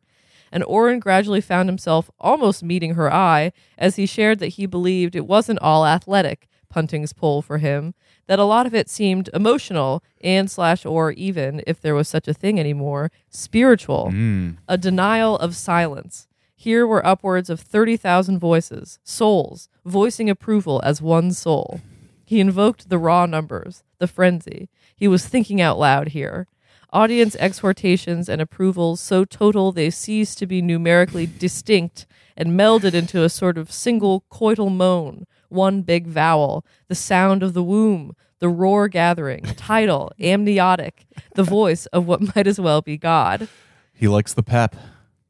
[0.52, 5.16] And Oren gradually found himself almost meeting her eye as he shared that he believed
[5.16, 7.94] it wasn't all athletic, punting's pull for him,
[8.28, 12.28] that a lot of it seemed emotional and slash or even, if there was such
[12.28, 14.58] a thing anymore, spiritual, mm.
[14.68, 16.28] a denial of silence.
[16.56, 21.82] Here were upwards of 30,000 voices, souls, voicing approval as one soul.
[22.26, 24.70] He invoked the raw numbers, the frenzy.
[24.96, 26.48] He was thinking out loud here.
[26.92, 33.24] Audience exhortations and approvals so total they ceased to be numerically distinct and melded into
[33.24, 38.50] a sort of single coital moan, one big vowel, the sound of the womb, the
[38.50, 43.48] roar gathering, title, amniotic, the voice of what might as well be God.
[43.94, 44.76] He likes the pep.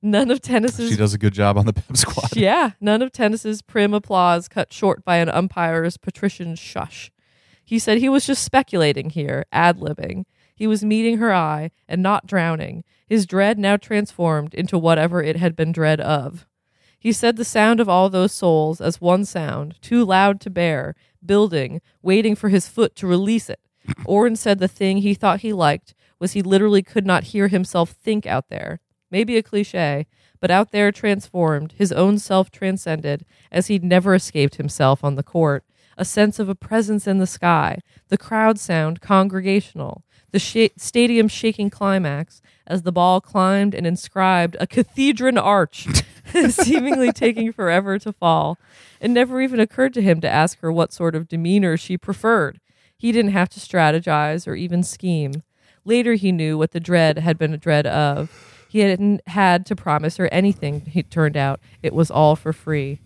[0.01, 2.29] None of tennis's She does a good job on the pep squad.
[2.37, 7.11] yeah, none of tennis's prim applause cut short by an umpire's patrician shush.
[7.65, 10.23] He said he was just speculating here, ad libbing.
[10.59, 15.37] He was meeting her eye and not drowning, his dread now transformed into whatever it
[15.37, 16.45] had been dread of.
[16.99, 20.95] He said the sound of all those souls as one sound, too loud to bear,
[21.25, 23.61] building, waiting for his foot to release it.
[24.05, 27.91] Oren said the thing he thought he liked was he literally could not hear himself
[27.91, 28.81] think out there.
[29.09, 30.07] Maybe a cliche,
[30.41, 35.23] but out there transformed, his own self transcended, as he'd never escaped himself on the
[35.23, 35.63] court.
[35.97, 41.27] A sense of a presence in the sky, the crowd sound congregational, the sh- stadium
[41.27, 45.87] shaking climax as the ball climbed and inscribed a cathedron arch,
[46.49, 48.57] seemingly taking forever to fall.
[49.01, 52.59] It never even occurred to him to ask her what sort of demeanor she preferred.
[52.95, 55.43] He didn't have to strategize or even scheme.
[55.85, 58.29] Later, he knew what the dread had been a dread of.
[58.69, 61.59] He hadn't had to promise her anything, it turned out.
[61.81, 62.99] It was all for free.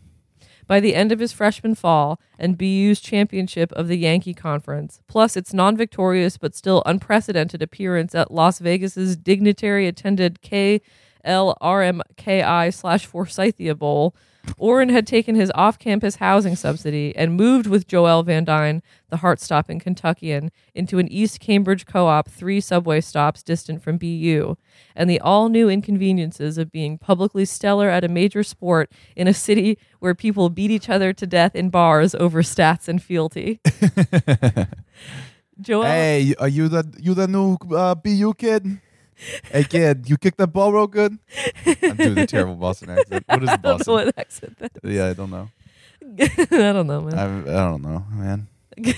[0.68, 5.36] By the end of his freshman fall and BU's championship of the Yankee Conference, plus
[5.36, 10.84] its non victorious but still unprecedented appearance at Las Vegas's dignitary attended KLRMKI
[12.74, 14.16] slash Forsythia Bowl,
[14.58, 19.18] Oren had taken his off campus housing subsidy and moved with Joelle Van Dyne, the
[19.18, 24.56] heart stopping Kentuckian, into an East Cambridge co op three subway stops distant from BU,
[24.96, 29.34] and the all new inconveniences of being publicly stellar at a major sport in a
[29.34, 33.60] city where people beat each other to death in bars over stats and fealty.
[35.62, 35.84] Joel.
[35.84, 38.80] Hey, are you the you the new uh, BU kid?
[39.52, 41.18] Hey kid, you kicked that ball real good.
[41.66, 43.24] I'm doing a terrible Boston accent.
[43.28, 43.94] What is I don't know Boston?
[43.94, 45.50] what accent that Yeah, I don't know.
[46.20, 47.18] I don't know, man.
[47.18, 48.48] I, I don't know, man.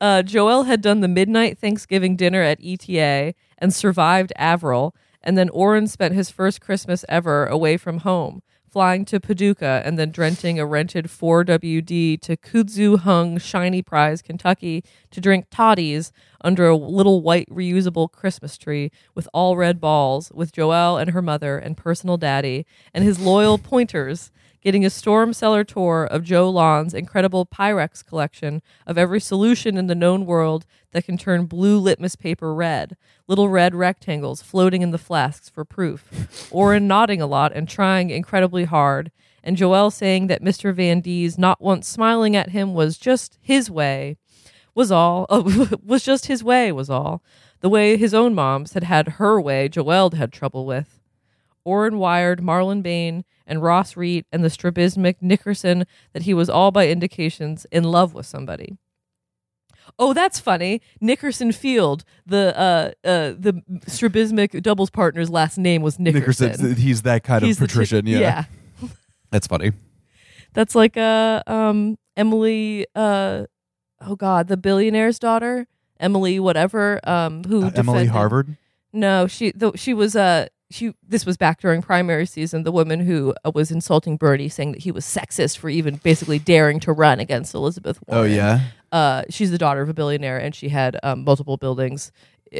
[0.00, 5.48] Uh, Joel had done the midnight Thanksgiving dinner at ETA and survived Avril, and then
[5.48, 10.58] Oren spent his first Christmas ever away from home, flying to Paducah and then renting
[10.58, 17.22] a rented 4WD to Kudzu Hung Shiny Prize, Kentucky, to drink toddies under a little
[17.22, 22.16] white reusable Christmas tree with all red balls with Joelle and her mother and personal
[22.16, 24.30] daddy and his loyal pointers
[24.62, 29.86] getting a storm cellar tour of Joe Lon's incredible Pyrex collection of every solution in
[29.86, 34.90] the known world that can turn blue litmus paper red, little red rectangles floating in
[34.90, 39.10] the flasks for proof, Oren nodding a lot and trying incredibly hard,
[39.42, 40.74] and Joel saying that Mr.
[40.74, 44.16] Van D's not once smiling at him was just his way,
[44.74, 45.26] was all,
[45.84, 47.22] was just his way, was all.
[47.60, 50.97] The way his own moms had had her way, Joel had trouble with.
[51.64, 56.70] Oren wired Marlon Bain and Ross Reat and the strabismic Nickerson that he was all
[56.70, 58.76] by indications in love with somebody.
[59.98, 60.82] Oh, that's funny.
[61.00, 66.48] Nickerson Field, the uh, uh, the strabismic doubles partner's last name was Nickerson.
[66.48, 68.06] Nickerson, he's that kind He's of patrician.
[68.06, 68.44] yeah.
[68.82, 68.88] yeah.
[69.30, 69.72] that's funny.
[70.52, 73.44] That's like uh um Emily uh
[74.00, 75.66] oh god, the billionaire's daughter,
[75.98, 78.56] Emily whatever, um who Uh, Emily Harvard.
[78.92, 83.00] No, she the, she was uh she this was back during primary season, the woman
[83.00, 86.92] who uh, was insulting Bernie saying that he was sexist for even basically daring to
[86.92, 88.30] run against Elizabeth Warren.
[88.30, 88.60] Oh yeah.
[88.92, 92.12] Uh she's the daughter of a billionaire and she had um, multiple buildings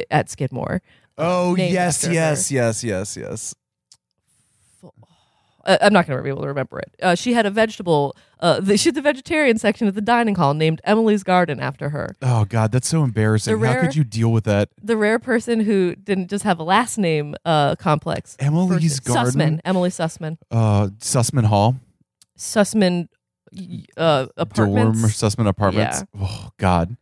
[0.09, 0.81] at Skidmore.
[1.17, 3.55] Oh yes, yes, yes, yes, yes.
[5.65, 6.95] Uh, I'm not going to be able to remember it.
[7.01, 8.15] Uh, she had a vegetable.
[8.39, 11.89] Uh, the, she had the vegetarian section of the dining hall named Emily's Garden after
[11.89, 12.15] her.
[12.21, 13.59] Oh god, that's so embarrassing.
[13.59, 14.69] The How rare- could you deal with that?
[14.81, 18.35] The rare person who didn't just have a last name uh, complex.
[18.39, 19.37] Emily's versus- Sussman.
[19.39, 19.61] Garden.
[19.65, 20.37] Emily Sussman.
[20.49, 21.75] Uh, Sussman Hall,
[22.37, 23.09] Sussman
[23.97, 25.01] uh, apartments.
[25.01, 26.03] dorm or Sussman Apartments.
[26.17, 26.95] Oh God,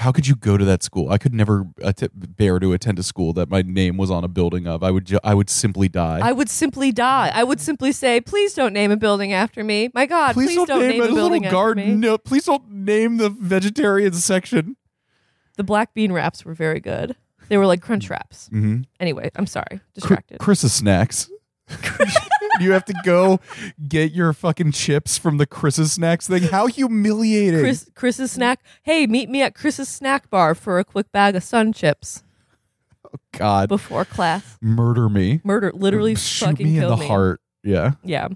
[0.00, 1.10] how could you go to that school?
[1.10, 4.28] I could never att- bear to attend a school that my name was on a
[4.28, 4.82] building of.
[4.82, 6.20] I would, ju- I would simply die.
[6.22, 7.30] I would simply die.
[7.34, 10.80] I would simply say, "Please don't name a building after me." My God, please, don't,
[10.80, 11.88] name, a a building little after garden.
[11.88, 11.94] me.
[11.96, 14.76] No, please don't name the vegetarian section.
[15.56, 17.14] The black bean wraps were very good.
[17.50, 18.48] They were like crunch wraps.
[18.48, 18.82] Mm-hmm.
[19.00, 20.38] Anyway, I'm sorry, distracted.
[20.38, 21.28] Chris's snacks.
[22.60, 23.40] you have to go
[23.88, 26.42] get your fucking chips from the Chris's snacks thing.
[26.44, 27.60] How humiliating!
[27.60, 28.60] Chris, Chris's snack.
[28.82, 32.22] Hey, meet me at Chris's snack bar for a quick bag of sun chips
[33.04, 34.56] Oh, God, before class.
[34.60, 35.40] murder me.
[35.42, 37.06] Murder, literally shoot fucking me in the me.
[37.06, 37.40] heart.
[37.64, 37.92] Yeah.
[38.04, 38.28] Yeah,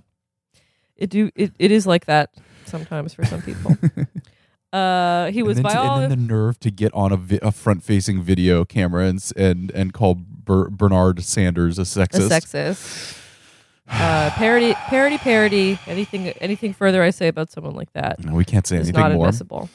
[0.97, 1.31] it do.
[1.35, 2.31] It, it is like that
[2.67, 3.77] sometimes for some people.
[4.73, 5.99] uh, he was and, then by to- all.
[6.01, 9.71] and then the nerve to get on a, vi- a front-facing video camera and and
[9.73, 12.27] and call Ber- Bernard Sanders a sexist.
[12.27, 13.21] a sexist.
[13.89, 15.79] Uh, parody, parody, parody.
[15.87, 19.01] Anything, anything further I say about someone like that No, we can't say is anything
[19.03, 19.27] not more.
[19.27, 19.69] admissible.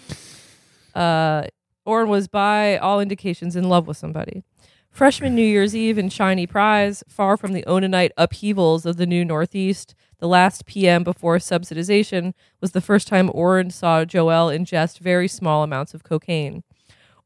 [0.95, 1.43] Uh,
[1.85, 4.43] Oren was, by all indications, in love with somebody.
[4.91, 9.23] Freshman New Year's Eve in Shiny Prize, far from the Onanite upheavals of the new
[9.23, 15.27] Northeast, the last PM before subsidization was the first time Oren saw Joel ingest very
[15.27, 16.63] small amounts of cocaine.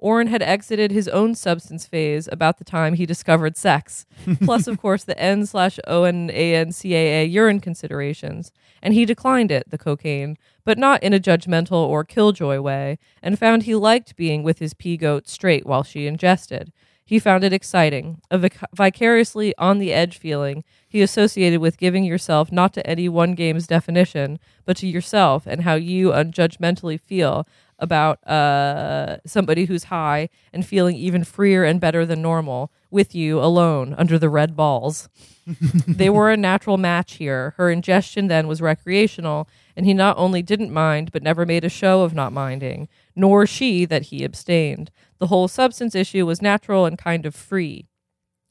[0.03, 4.05] Oren had exited his own substance phase about the time he discovered sex,
[4.43, 8.51] plus, of course, the N slash O N A N C A A urine considerations.
[8.81, 13.39] And he declined it, the cocaine, but not in a judgmental or killjoy way, and
[13.39, 16.73] found he liked being with his pea goat straight while she ingested.
[17.05, 22.03] He found it exciting, a vic- vicariously on the edge feeling he associated with giving
[22.03, 27.47] yourself not to any one game's definition, but to yourself and how you unjudgmentally feel
[27.83, 33.39] about uh, somebody who's high and feeling even freer and better than normal with you
[33.39, 35.09] alone under the red balls.
[35.87, 37.53] they were a natural match here.
[37.57, 41.69] Her ingestion then was recreational, and he not only didn't mind, but never made a
[41.69, 44.89] show of not minding, nor she that he abstained.
[45.19, 47.87] The whole substance issue was natural and kind of free.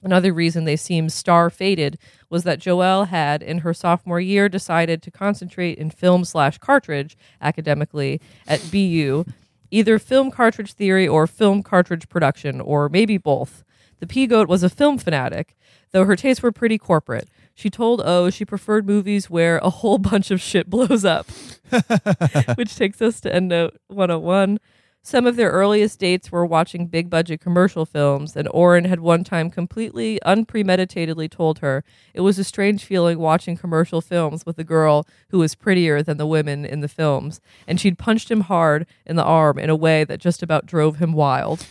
[0.02, 1.98] Another reason they seemed star fated
[2.28, 7.16] was that Joelle had, in her sophomore year, decided to concentrate in film slash cartridge
[7.40, 9.24] academically at BU,
[9.70, 13.64] either film cartridge theory or film cartridge production, or maybe both.
[14.00, 15.56] The P Goat was a film fanatic,
[15.92, 17.28] though her tastes were pretty corporate.
[17.54, 21.28] She told O she preferred movies where a whole bunch of shit blows up,
[22.56, 24.58] which takes us to EndNote 101.
[25.04, 29.24] Some of their earliest dates were watching big budget commercial films, and Oren had one
[29.24, 31.82] time completely unpremeditatedly told her
[32.14, 36.18] it was a strange feeling watching commercial films with a girl who was prettier than
[36.18, 39.74] the women in the films, and she'd punched him hard in the arm in a
[39.74, 41.66] way that just about drove him wild.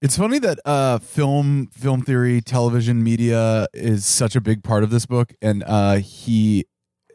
[0.00, 4.88] It's funny that uh, film, film theory, television media is such a big part of
[4.88, 6.64] this book, and uh, he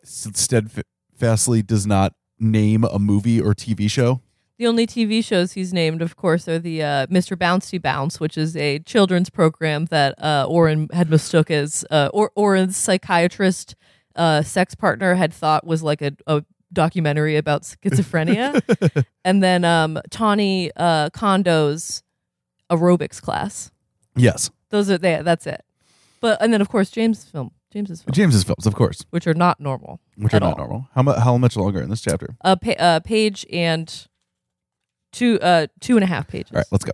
[0.04, 4.22] steadfastly does not name a movie or TV show.
[4.58, 7.36] The only TV shows he's named, of course, are the uh, Mr.
[7.36, 12.32] Bouncy Bounce, which is a children's program that uh, Oren had mistook as uh, or-
[12.36, 13.76] Oren's psychiatrist
[14.16, 18.62] uh, sex partner had thought was like a, a documentary about schizophrenia,
[19.26, 22.02] and then um, Tawny uh, Kondo's
[22.72, 23.72] aerobics class.
[24.16, 25.22] Yes, Those are they.
[25.22, 25.62] That's it.
[26.22, 29.34] But and then of course James' film, James's film, James's films, of course, which are
[29.34, 30.58] not normal, which are not all.
[30.58, 30.88] normal.
[30.96, 32.38] How, mu- how much longer in this chapter?
[32.40, 34.08] A pa- uh, page and
[35.16, 36.52] two uh two and a half pages.
[36.52, 36.92] All right, let's go.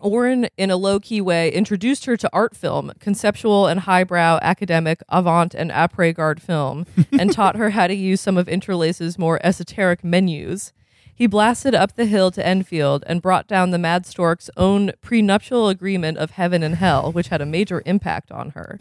[0.00, 5.02] Oren, in a low key way, introduced her to art film, conceptual and highbrow, academic,
[5.08, 9.40] avant, and après garde film, and taught her how to use some of Interlace's more
[9.42, 10.74] esoteric menus.
[11.14, 15.68] He blasted up the hill to Enfield and brought down the Mad Stork's own prenuptial
[15.68, 18.78] agreement of heaven and hell, which had a major impact on her.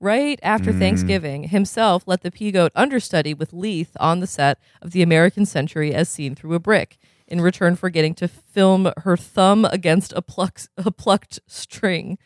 [0.00, 4.92] Right after Thanksgiving, himself let the pea goat understudy with Leith on the set of
[4.92, 6.98] The American Century as seen through a brick,
[7.28, 12.18] in return for getting to film her thumb against a, plucked a plucked string.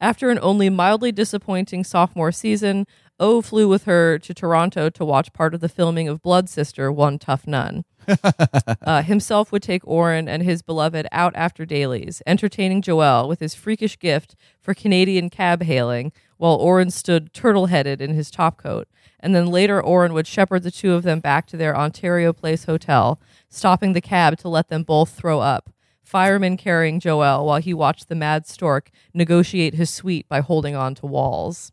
[0.00, 2.86] After an only mildly disappointing sophomore season,
[3.20, 6.90] O flew with her to Toronto to watch part of the filming of Blood Sister,
[6.90, 7.84] One Tough Nun.
[8.82, 13.54] uh, himself would take Oren and his beloved out after dailies, entertaining Joelle with his
[13.54, 16.10] freakish gift for Canadian cab hailing,
[16.42, 18.88] while Oren stood turtle headed in his topcoat.
[19.20, 22.64] And then later, Oren would shepherd the two of them back to their Ontario Place
[22.64, 25.70] hotel, stopping the cab to let them both throw up.
[26.02, 30.96] Fireman carrying Joel while he watched the mad stork negotiate his suite by holding on
[30.96, 31.70] to walls.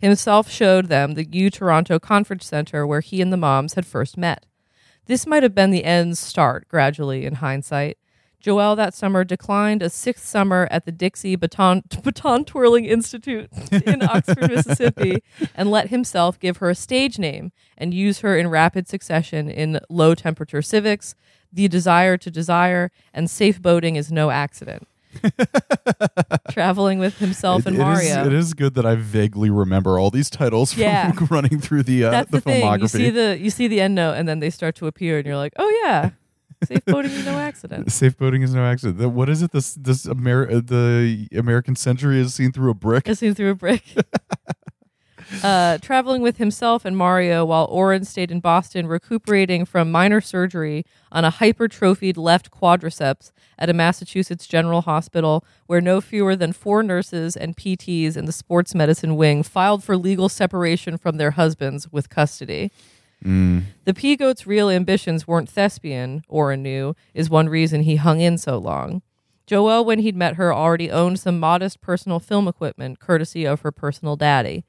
[0.00, 4.16] Himself showed them the U Toronto Conference Center where he and the moms had first
[4.16, 4.44] met.
[5.06, 7.96] This might have been the end's start, gradually, in hindsight.
[8.42, 14.02] Joelle that summer declined a sixth summer at the Dixie Baton, Baton Twirling Institute in
[14.08, 15.22] Oxford, Mississippi,
[15.54, 19.78] and let himself give her a stage name and use her in rapid succession in
[19.88, 21.14] Low Temperature Civics,
[21.52, 24.86] The Desire to Desire, and Safe Boating is No Accident.
[26.50, 28.26] Traveling with himself and It- it is- Mario.
[28.26, 31.12] it is good that I vaguely remember all these titles from Yeah.
[31.30, 32.62] running through the uh, That's the, the, thing.
[32.64, 32.80] filmography.
[32.82, 35.26] You see the you see the end note, and then they start to appear, and
[35.26, 36.10] you're like, oh yeah,
[36.64, 37.92] safe boating is no accident.
[38.00, 38.98] Safe boating is no accident.
[38.98, 39.52] The- what is it?
[39.52, 43.08] This this Amer- uh, the American century is seen through a brick.
[43.08, 43.84] As seen through a brick.
[45.42, 50.84] uh, traveling with himself and Mario while Oren stayed in Boston recuperating from minor surgery
[51.12, 56.82] on a hypertrophied left quadriceps at a Massachusetts General Hospital where no fewer than four
[56.82, 61.90] nurses and PTs in the sports medicine wing filed for legal separation from their husbands
[61.92, 62.70] with custody.
[63.24, 63.64] Mm.
[63.84, 68.38] The pea goat's real ambitions weren't thespian, Orrin knew, is one reason he hung in
[68.38, 69.02] so long.
[69.46, 73.72] Joelle, when he'd met her, already owned some modest personal film equipment, courtesy of her
[73.72, 74.64] personal daddy.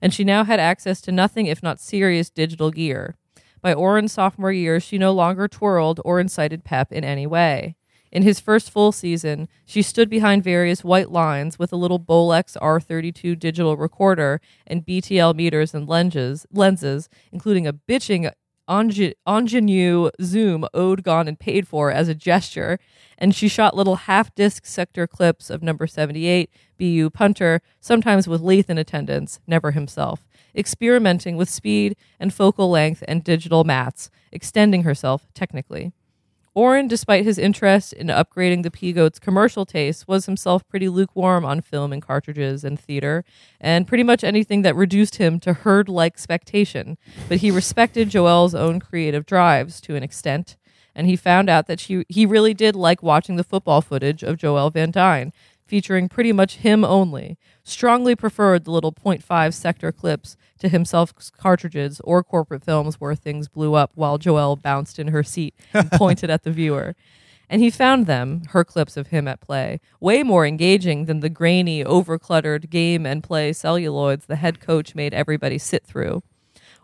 [0.00, 3.16] and she now had access to nothing if not serious digital gear.
[3.62, 7.76] By Oren's sophomore year, she no longer twirled or incited Pep in any way.
[8.16, 12.56] In his first full season, she stood behind various white lines with a little Bolex
[12.56, 18.32] R32 digital recorder and BTL meters and lenses, lenses including a bitching
[18.70, 22.78] inge- ingenue zoom owed, gone, and paid for as a gesture.
[23.18, 26.48] And she shot little half disc sector clips of number 78,
[26.78, 33.04] BU punter, sometimes with Leith in attendance, never himself, experimenting with speed and focal length
[33.06, 35.92] and digital mats, extending herself technically.
[36.56, 41.44] Oren, despite his interest in upgrading the P Goat's commercial taste, was himself pretty lukewarm
[41.44, 43.26] on film and cartridges and theater,
[43.60, 46.96] and pretty much anything that reduced him to herd like spectation.
[47.28, 50.56] But he respected Joelle's own creative drives to an extent,
[50.94, 54.38] and he found out that she, he really did like watching the football footage of
[54.38, 55.34] Joelle Van Dyne,
[55.66, 62.00] featuring pretty much him only, strongly preferred the little .5 sector clips to himself's cartridges
[62.04, 66.30] or corporate films where things blew up while Joelle bounced in her seat and pointed
[66.30, 66.94] at the viewer.
[67.48, 71.28] And he found them, her clips of him at play, way more engaging than the
[71.28, 76.22] grainy, overcluttered game and play celluloids the head coach made everybody sit through.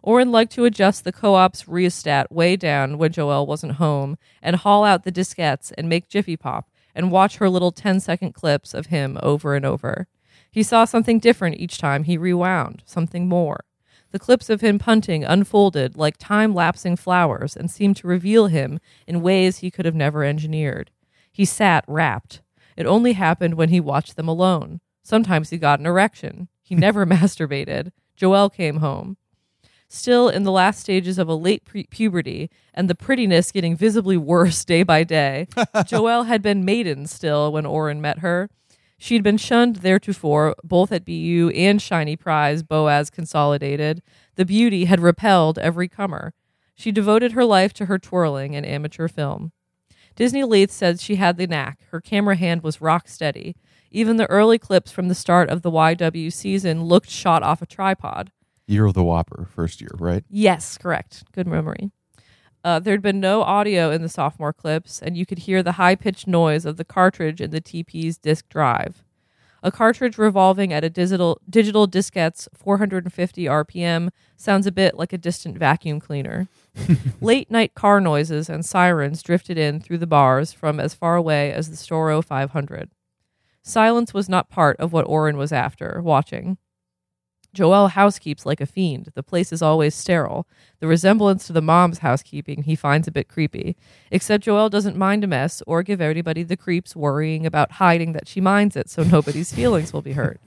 [0.02, 4.84] Oren liked to adjust the co-op's rheostat way down when Joelle wasn't home and haul
[4.84, 8.86] out the diskettes and make Jiffy Pop and watch her little 10 second clips of
[8.86, 10.08] him over and over.
[10.50, 13.64] He saw something different each time he rewound, something more.
[14.10, 18.78] The clips of him punting unfolded like time lapsing flowers and seemed to reveal him
[19.06, 20.90] in ways he could have never engineered.
[21.32, 22.42] He sat rapt.
[22.76, 24.80] It only happened when he watched them alone.
[25.02, 26.48] Sometimes he got an erection.
[26.62, 27.92] He never masturbated.
[28.18, 29.16] Joelle came home.
[29.94, 34.16] Still in the last stages of a late pre- puberty and the prettiness getting visibly
[34.16, 38.48] worse day by day, Joelle had been maiden still when Oren met her.
[38.96, 44.02] She'd been shunned theretofore, both at BU and Shiny Prize, Boaz Consolidated.
[44.36, 46.32] The beauty had repelled every comer.
[46.74, 49.52] She devoted her life to her twirling and amateur film.
[50.16, 51.80] Disney Leith said she had the knack.
[51.90, 53.56] Her camera hand was rock steady.
[53.90, 57.66] Even the early clips from the start of the YW season looked shot off a
[57.66, 58.32] tripod.
[58.72, 60.24] Year of the Whopper, first year, right?
[60.30, 61.24] Yes, correct.
[61.32, 61.90] Good memory.
[62.64, 65.94] Uh, there'd been no audio in the sophomore clips, and you could hear the high
[65.94, 69.04] pitched noise of the cartridge in the TP's disk drive.
[69.64, 75.18] A cartridge revolving at a digital, digital diskette's 450 RPM sounds a bit like a
[75.18, 76.48] distant vacuum cleaner.
[77.20, 81.52] Late night car noises and sirens drifted in through the bars from as far away
[81.52, 82.90] as the Storrow 500.
[83.62, 86.58] Silence was not part of what Oren was after, watching.
[87.54, 89.10] Joelle housekeeps like a fiend.
[89.14, 90.46] The place is always sterile.
[90.80, 93.76] The resemblance to the mom's housekeeping he finds a bit creepy.
[94.10, 98.26] Except Joel doesn't mind a mess or give everybody the creeps worrying about hiding that
[98.26, 100.40] she minds it so nobody's feelings will be hurt.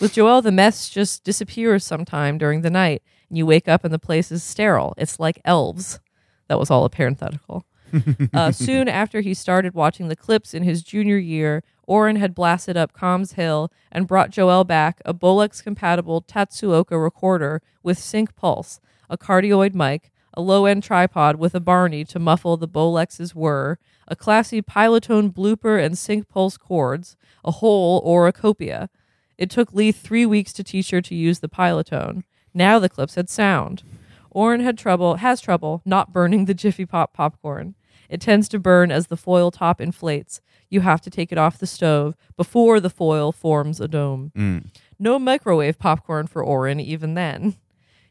[0.00, 3.92] With Joel, the mess just disappears sometime during the night and you wake up and
[3.92, 4.94] the place is sterile.
[4.96, 6.00] It's like elves.
[6.48, 7.64] That was all a parenthetical.
[8.34, 12.76] uh, soon after he started watching the clips in his junior year, Oren had blasted
[12.76, 18.80] up Combs Hill and brought Joel back a Bolex compatible Tatsuoka recorder with sync pulse,
[19.10, 23.78] a cardioid mic, a low end tripod with a Barney to muffle the Bolex's whir,
[24.08, 28.88] a classy Pilotone blooper and sync pulse cords, a whole or a copia.
[29.36, 32.22] It took Leith three weeks to teach her to use the Pilotone.
[32.54, 33.82] Now the clips had sound.
[34.30, 37.74] Oren had trouble, has trouble, not burning the Jiffy Pop popcorn.
[38.08, 40.40] It tends to burn as the foil top inflates.
[40.68, 44.32] You have to take it off the stove before the foil forms a dome.
[44.36, 44.66] Mm.
[44.98, 47.56] No microwave popcorn for Oren, even then.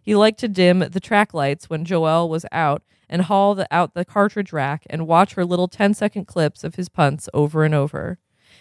[0.01, 3.93] He liked to dim the track lights when Joelle was out and haul the, out
[3.93, 7.75] the cartridge rack and watch her little 10 second clips of his punts over and
[7.75, 8.17] over.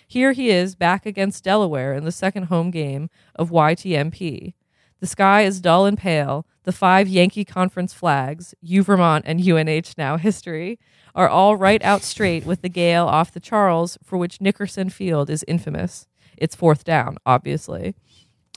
[0.07, 4.55] Here he is back against Delaware in the second home game of YTMP.
[5.01, 6.47] The sky is dull and pale.
[6.65, 10.79] The five Yankee Conference flags, U Vermont and UNH now history,
[11.15, 15.31] are all right out straight with the gale off the Charles, for which Nickerson Field
[15.31, 16.07] is infamous.
[16.37, 17.95] It's fourth down, obviously.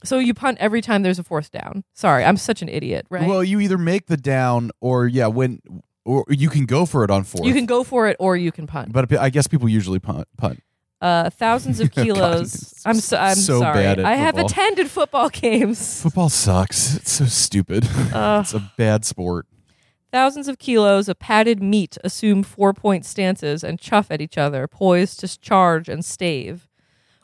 [0.04, 1.86] So you punt every time there's a fourth down.
[1.94, 3.28] Sorry, I'm such an idiot, right?
[3.28, 5.62] Well, you either make the down or yeah, when
[6.06, 7.46] or you can go for it on fourth.
[7.46, 8.92] you can go for it or you can punt.
[8.92, 10.28] but I guess people usually punt.
[10.38, 10.62] Punt.
[11.04, 12.54] Uh, thousands of kilos.
[12.54, 13.84] it's I'm so, I'm so sorry.
[13.84, 14.46] bad at I have football.
[14.50, 16.02] attended football games.
[16.02, 16.96] Football sucks.
[16.96, 17.86] It's so stupid.
[18.14, 18.42] Ugh.
[18.42, 19.46] it's a bad sport.
[20.14, 24.66] Thousands of kilos of padded meat assume four point stances and chuff at each other,
[24.68, 26.70] poised to charge and stave.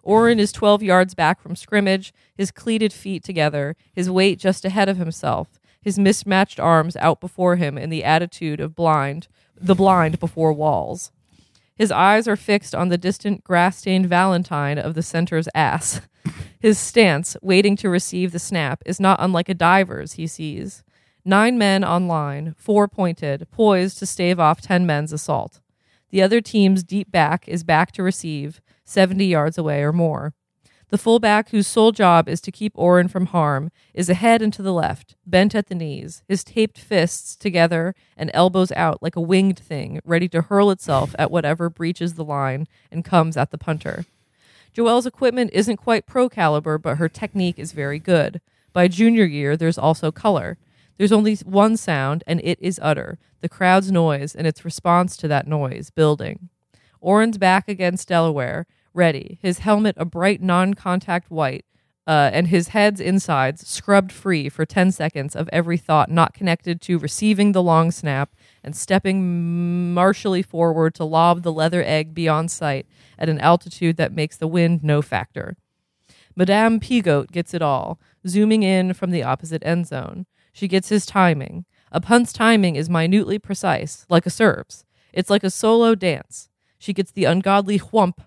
[0.04, 4.90] Oren is 12 yards back from scrimmage, his cleated feet together, his weight just ahead
[4.90, 10.20] of himself, his mismatched arms out before him in the attitude of blind, the blind
[10.20, 11.12] before walls.
[11.80, 16.02] His eyes are fixed on the distant grass stained valentine of the center's ass.
[16.60, 20.84] His stance, waiting to receive the snap, is not unlike a diver's he sees.
[21.24, 25.62] Nine men on line, four pointed, poised to stave off ten men's assault.
[26.10, 30.34] The other team's deep back is back to receive, 70 yards away or more.
[30.90, 34.64] The fullback, whose sole job is to keep Oren from harm, is ahead and to
[34.64, 39.22] the left, bent at the knees, his taped fists together and elbows out like a
[39.22, 43.58] winged thing, ready to hurl itself at whatever breaches the line and comes at the
[43.58, 44.06] punter.
[44.74, 48.42] Joelle's equipment isn't quite pro caliber, but her technique is very good.
[48.74, 50.58] By junior year, there's also color.
[50.98, 55.28] There's only one sound, and it is utter the crowd's noise and its response to
[55.30, 56.50] that noise, building.
[57.00, 61.66] Oren's back against Delaware, ready, his helmet a bright non contact white,
[62.08, 66.82] uh, and his head's insides scrubbed free for 10 seconds of every thought not connected
[66.82, 72.50] to receiving the long snap and stepping martially forward to lob the leather egg beyond
[72.50, 72.88] sight
[73.18, 75.56] at an altitude that makes the wind no factor.
[76.36, 80.26] Madame Peagoat gets it all, zooming in from the opposite end zone.
[80.52, 81.66] She gets his timing.
[81.92, 84.86] A punt's timing is minutely precise, like a serve's.
[85.14, 86.50] It's like a solo dance.
[86.78, 88.22] She gets the ungodly whump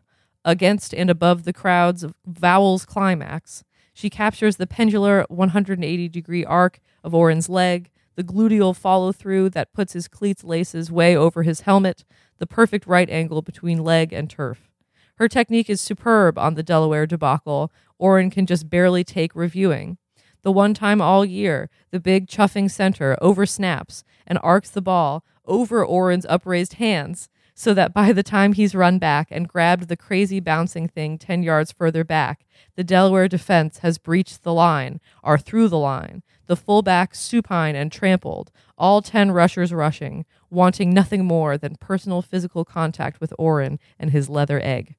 [0.44, 3.64] against and above the crowd's vowels climax.
[3.94, 9.72] She captures the pendular 180 degree arc of Oren's leg, the gluteal follow through that
[9.72, 12.04] puts his cleats laces way over his helmet,
[12.38, 14.70] the perfect right angle between leg and turf.
[15.16, 17.70] Her technique is superb on the Delaware debacle.
[17.98, 19.98] Oren can just barely take reviewing.
[20.42, 25.84] The one time all year, the big chuffing center oversnaps and arcs the ball over
[25.84, 30.40] Oren's upraised hands so that by the time he's run back and grabbed the crazy
[30.40, 32.46] bouncing thing 10 yards further back,
[32.76, 37.92] the Delaware defense has breached the line, are through the line, the fullback supine and
[37.92, 44.10] trampled, all 10 rushers rushing, wanting nothing more than personal physical contact with Oren and
[44.10, 44.96] his leather egg.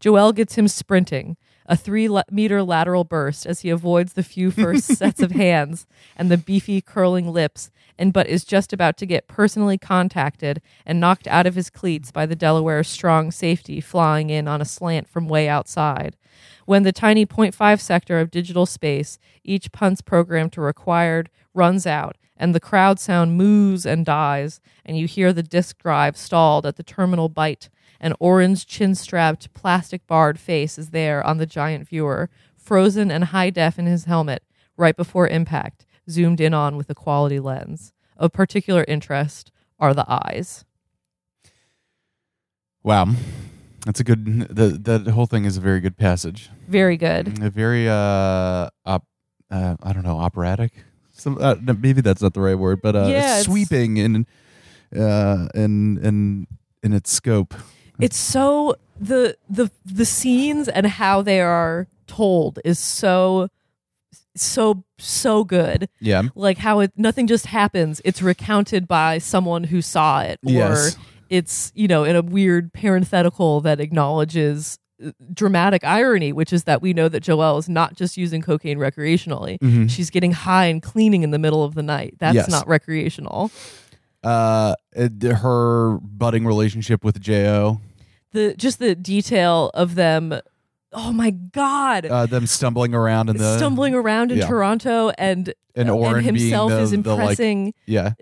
[0.00, 4.86] Joelle gets him sprinting, a three meter lateral burst as he avoids the few first
[4.98, 9.28] sets of hands and the beefy curling lips, and but is just about to get
[9.28, 14.48] personally contacted and knocked out of his cleats by the Delaware's strong safety flying in
[14.48, 16.16] on a slant from way outside.
[16.66, 22.16] When the tiny 0.5 sector of digital space, each punt's programmed to required, runs out,
[22.36, 26.76] and the crowd sound moos and dies, and you hear the disk drive stalled at
[26.76, 27.68] the terminal byte
[28.02, 32.28] an orange chin strapped plastic barred face is there on the giant viewer,
[32.58, 34.42] frozen and high def in his helmet,
[34.76, 37.92] right before impact, zoomed in on with a quality lens.
[38.16, 39.50] Of particular interest
[39.80, 40.64] are the eyes.
[42.82, 43.06] Wow.
[43.84, 46.50] That's a good the the whole thing is a very good passage.
[46.68, 47.42] Very good.
[47.42, 49.04] A very uh op,
[49.50, 50.72] uh I don't know, operatic.
[51.12, 54.26] Some uh, maybe that's not the right word, but uh Yeah, it's- sweeping in
[54.96, 56.46] uh in in
[56.82, 57.54] in its scope.
[58.00, 63.48] It's so the the the scenes and how they are told is so
[64.36, 65.88] so so good.
[66.00, 66.22] Yeah.
[66.34, 68.00] Like how it nothing just happens.
[68.04, 70.96] It's recounted by someone who saw it or Yes.
[71.28, 76.80] it's, you know, in a weird parenthetical that acknowledges uh, dramatic irony, which is that
[76.80, 79.58] we know that Joelle is not just using cocaine recreationally.
[79.58, 79.90] Mhm.
[79.90, 82.14] She's getting high and cleaning in the middle of the night.
[82.18, 82.48] That's Yes.
[82.50, 83.50] not recreational.
[84.22, 87.80] Uh her budding relationship with Jo,
[88.32, 90.40] The just the detail of them
[90.92, 92.06] Oh my god.
[92.06, 94.46] uh them stumbling around in the stumbling around in yeah.
[94.46, 98.12] Toronto and and Oren and himself the, is the, like impressing yeah.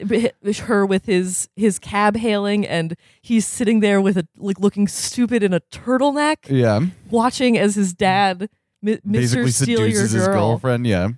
[0.67, 5.43] her with his his cab hailing and he's sitting there with a like looking stupid
[5.43, 6.81] in a turtleneck Yeah.
[7.11, 8.49] watching as his dad
[8.83, 9.01] mi- Mr.
[9.13, 11.09] Basically Steal Your seduces his girlfriend, yeah.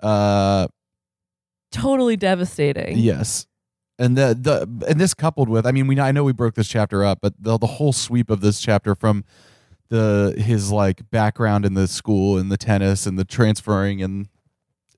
[0.00, 0.68] Uh
[1.72, 3.46] totally devastating Yes,
[3.98, 6.68] and the the and this coupled with, I mean, we I know we broke this
[6.68, 9.24] chapter up, but the the whole sweep of this chapter from
[9.88, 14.28] the his like background in the school and the tennis and the transferring and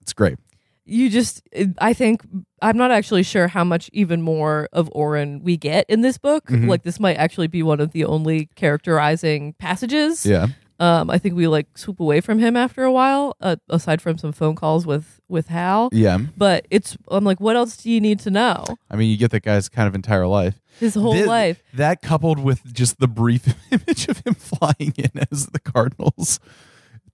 [0.00, 0.38] it's great.
[0.86, 1.42] you just
[1.78, 2.22] I think
[2.62, 6.46] I'm not actually sure how much even more of Oren we get in this book
[6.46, 6.66] Mhm.
[6.68, 10.46] like this might actually be one of the only characterizing passages Yeah,
[10.80, 14.16] Um, I think we like swoop away from him after a while, uh, aside from
[14.16, 15.88] some phone calls with with Hal.
[15.92, 16.18] yeah.
[16.36, 18.64] But it's I'm like, what else do you need to know?
[18.90, 20.60] I mean, you get that guy's kind of entire life.
[20.78, 21.62] His whole Thi- life.
[21.74, 26.38] That coupled with just the brief image of him flying in as the Cardinals.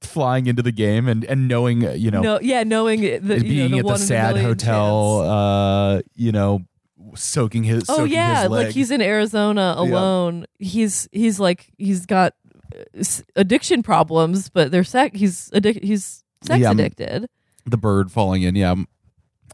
[0.00, 3.38] Flying into the game and, and knowing, uh, you know, no, yeah, knowing that you
[3.38, 5.30] know, being the at the sad hotel, chance.
[5.30, 6.60] uh, you know,
[7.14, 7.84] soaking his.
[7.88, 10.44] Oh soaking yeah, his like he's in Arizona alone.
[10.58, 12.34] He's he's like he's got
[13.36, 15.18] addiction problems, but they're sex.
[15.18, 17.26] He's addic- He's sex Yeah, addicted.
[17.66, 18.54] the bird falling in.
[18.54, 18.74] Yeah,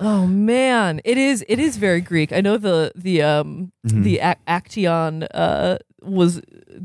[0.03, 2.33] Oh man, it is it is very Greek.
[2.33, 4.03] I know the the um Mhm.
[4.03, 6.41] the ac- Actaeon uh was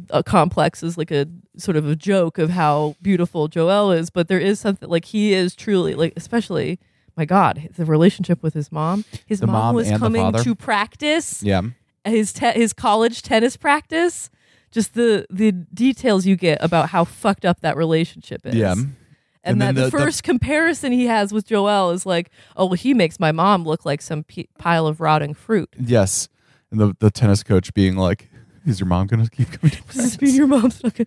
[0.09, 1.25] a complex is like a
[1.55, 5.33] sort of a joke of how beautiful Joel is, but there is something like he
[5.33, 6.77] is truly like, especially
[7.15, 9.05] my God, the relationship with his mom.
[9.25, 11.61] His mom, mom was coming to practice Yeah.
[12.03, 14.29] his te- his college tennis practice.
[14.71, 18.55] Just the the details you get about how fucked up that relationship is.
[18.55, 18.71] Yeah.
[18.73, 18.95] And,
[19.43, 22.65] And that then the, the- the- first comparison he has with Joel is like, oh,
[22.65, 25.69] well, he makes my mom look like some p- pile of rotting fruit.
[25.79, 26.27] Yes.
[26.71, 28.27] And the the tennis coach being like,
[28.65, 30.99] "Is your mom gonna keep coming?" To mean your mom's not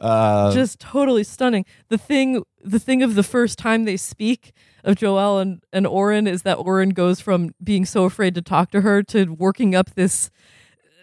[0.00, 1.64] uh, Just totally stunning.
[1.88, 4.52] The thing, the thing of the first time they speak
[4.84, 8.70] of Joel and and Oren is that Oren goes from being so afraid to talk
[8.70, 10.30] to her to working up this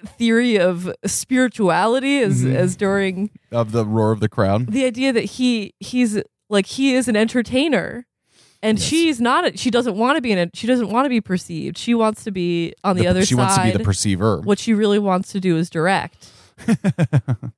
[0.05, 2.55] theory of spirituality as Mhm.
[2.55, 4.71] as during of the roar of the crowd.
[4.71, 8.05] the idea that he he's like he is an entertainer
[8.63, 8.87] and Yes.
[8.87, 11.21] she's not a, she doesn't want to be in it she doesn't want to be
[11.21, 13.83] perceived she wants to be on the, other she side she wants to be the
[13.83, 14.41] perceiver.
[14.41, 16.31] what she really wants to do is direct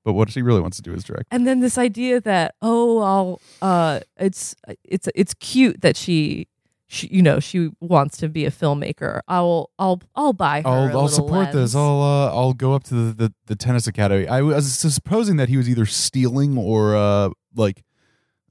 [0.03, 1.25] but what she really wants to do is direct.
[1.31, 6.47] and then this idea that oh I'll uh it's it's it's cute that she
[6.89, 10.71] she you know she wants to be a filmmaker I'll I'll I'll buy her a
[10.91, 11.55] I'll, I'll support lens.
[11.55, 11.75] this.
[11.75, 14.27] I'll uh, I'll go up to the, the, the tennis academy.
[14.27, 17.83] I was supposing that he was either stealing or uh, like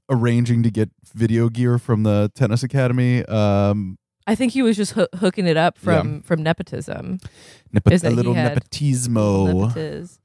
[0.09, 3.25] arranging to get video gear from the tennis academy.
[3.25, 7.19] Um, I think he was just hoo- hooking it up from from nepotism
[7.71, 9.71] nepo- Is a little nepotismo.
[9.73, 10.19] Nepotiz.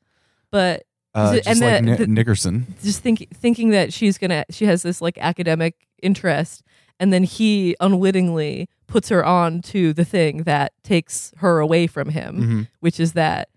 [0.51, 0.85] but
[1.15, 2.67] Uh, and like the- the- Nickerson.
[2.83, 6.63] just think thinking that she's gonna she has this like academic interest
[7.03, 12.11] and then he unwittingly puts her on to the thing that takes her away from
[12.11, 12.69] him Mhm.
[12.81, 13.49] which is that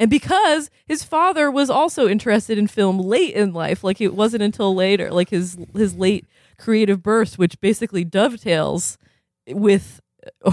[0.00, 4.42] and because his father was also interested in film late in life like it wasn't
[4.42, 6.24] until later like his his late
[6.58, 8.98] creative burst which basically dovetails
[9.48, 10.00] with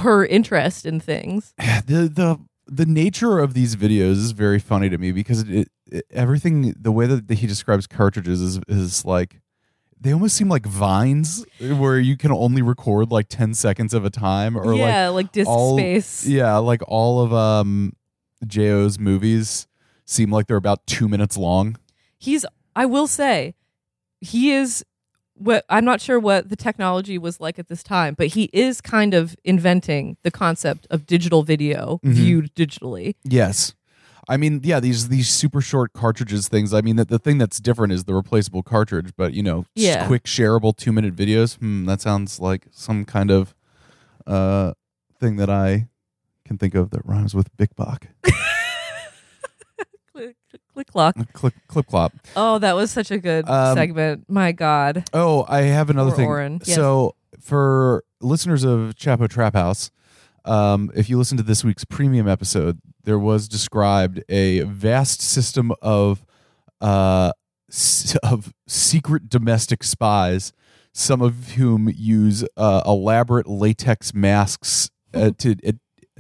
[0.02, 1.54] her interest in things
[1.88, 6.04] the the the nature of these videos is very funny to me because it, it,
[6.10, 9.40] everything the way that he describes cartridges is is like
[10.06, 14.12] they almost seem like vines where you can only record like 10 seconds of a
[14.12, 16.26] time or like yeah like, disc all space.
[16.28, 17.94] Yeah like all of um
[18.46, 19.66] jo's movies
[20.06, 21.78] seem like they're about two minutes long.
[22.20, 22.46] He's
[22.76, 23.56] i will say
[24.22, 24.86] he is
[25.34, 28.80] what i'm not sure what the technology was like at this time but he is
[28.82, 32.14] kind of inventing the concept of digital video Mhm.
[32.14, 33.16] viewed digitally.
[33.24, 33.74] Yes
[34.28, 36.74] I mean, yeah, these these super short cartridges things.
[36.74, 40.08] I mean, the, the thing that's different is the replaceable cartridge, but you know, Yeah.
[40.08, 41.58] quick shareable two minute videos.
[41.58, 43.54] Hmm, that sounds like some kind of
[44.28, 44.74] uh
[45.20, 45.88] thing that I
[46.46, 48.08] can think of that rhymes with Big Bok.
[48.24, 48.36] click,
[50.14, 50.36] click,
[50.74, 52.14] click clock Clip clip clop.
[52.36, 56.16] oh that was such a good Um, segment my god Oh, I have another Or
[56.16, 56.62] thing.
[56.66, 56.76] Yes.
[56.76, 59.92] So for listeners of Chapo Trap House,
[60.46, 65.72] um, if you listen to this week's premium episode, there was described a vast system
[65.82, 66.26] of
[66.82, 67.32] uh,
[68.24, 70.54] of secret domestic spies,
[70.94, 75.72] some of whom use uh, elaborate latex masks uh, to uh,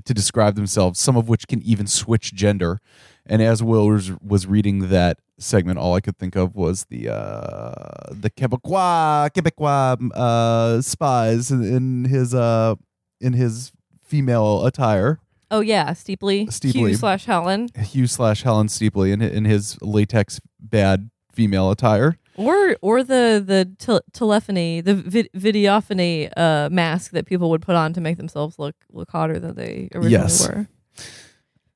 [0.03, 0.99] to describe themselves.
[0.99, 2.79] Some of which can even switch gender.
[3.27, 7.09] And as Will was, was reading that segment, all I could think of was the
[7.09, 12.75] uh, the Quebecois Quebecois uh, spies in, in his uh,
[13.19, 13.71] in his
[14.05, 15.19] female attire.
[15.51, 16.91] oh yeah steeply Steeply.
[16.91, 22.17] Hugh slash helen Hugh slash Helen Steeply in, in his latex bad female attire.
[22.37, 27.75] or or the the tel- telephony the vid- videophony uh mask that people would put
[27.75, 30.47] on to make themselves look look hotter than they originally Yes.
[30.47, 30.67] were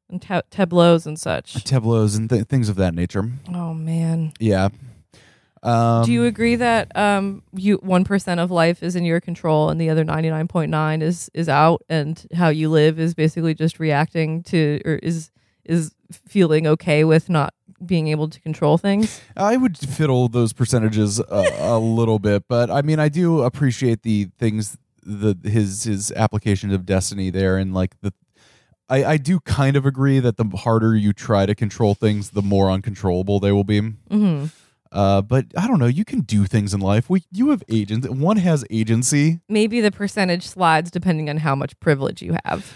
[0.10, 3.30] and ta- tableaus and such Tableaus and th- things of that nature.
[3.54, 4.70] oh man Yeah.
[5.62, 9.80] Um, do you agree that um you 1% of life is in your control and
[9.80, 14.82] the other 99.9 is is out and how you live is basically just reacting to
[14.86, 15.32] or is
[15.66, 17.54] is feeling okay with not
[17.86, 22.70] being able to control things I would fiddle those percentages a, a little bit, but
[22.70, 27.74] I mean, I do appreciate the things the his his application of destiny there, and
[27.74, 28.14] like the.
[28.92, 32.42] I, I do kind of agree that the harder you try to control things, the
[32.42, 33.80] more uncontrollable they will be.
[33.80, 34.46] hmm
[34.92, 35.86] Uh, but I don't know.
[35.86, 37.10] You can do things in life.
[37.10, 38.08] We you have agents.
[38.10, 42.74] One has agency, maybe the percentage slides depending on how much privilege you have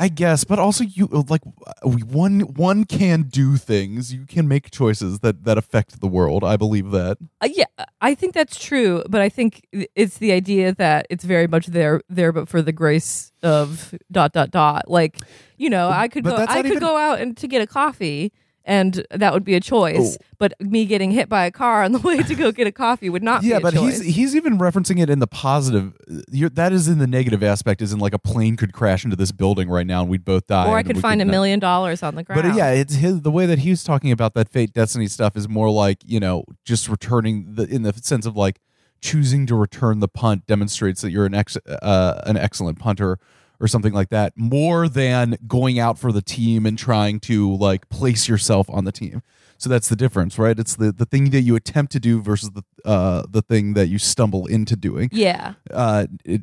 [0.00, 1.42] I guess, but also you like
[1.84, 4.14] one one can do things.
[4.14, 6.42] You can make choices that that affect the world.
[6.42, 7.18] I believe that.
[7.42, 7.66] Uh, yeah,
[8.00, 12.00] I think that's true, but I think it's the idea that it's very much there,
[12.08, 14.90] there, but for the grace of dot dot dot.
[14.90, 15.18] Like,
[15.58, 17.66] you know, I could But go, I could even- go out and to get a
[17.66, 18.32] coffee,
[18.70, 20.16] and that would be a choice.
[20.18, 20.24] Oh.
[20.38, 23.10] But me getting hit by a car on the way to go get a coffee
[23.10, 24.00] would not yeah, be a but choice.
[24.00, 25.92] he's he's even referencing it in the positive.
[26.30, 27.82] You're, that is in the negative aspect.
[27.82, 30.46] Is in like a plane could crash into this building right now and we'd both
[30.46, 30.68] die.
[30.68, 32.42] or I could find a million dollars on the ground.
[32.42, 35.36] But uh, yeah, it's his the way that he's talking about that fate destiny stuff
[35.36, 38.60] is more like you know just returning the in the sense of like
[39.00, 43.18] choosing to return the punt demonstrates that you're an ex uh, an excellent punter
[43.60, 47.88] or something like that more than going out for the team and trying to like
[47.88, 49.22] place yourself on the team.
[49.58, 50.58] So that's the difference, right?
[50.58, 53.88] It's the the thing that you attempt to do versus the uh the thing that
[53.88, 55.10] you stumble into doing.
[55.12, 55.54] Yeah.
[55.70, 56.42] Uh it,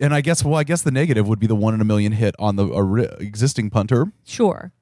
[0.00, 2.12] and I guess well, I guess the negative would be the one in a million
[2.12, 4.12] hit on the existing punter.
[4.24, 4.72] Sure.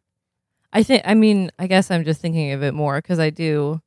[0.72, 1.02] I think.
[1.04, 3.82] I mean, I guess I'm just thinking of it more because I do.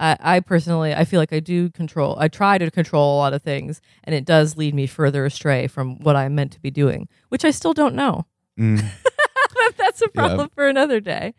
[0.00, 2.16] I, I personally, I feel like I do control.
[2.18, 5.66] I try to control a lot of things, and it does lead me further astray
[5.66, 8.24] from what I'm meant to be doing, which I still don't know.
[8.58, 8.82] Mm.
[9.76, 10.10] That's a Yeah.
[10.22, 11.34] problem for another day.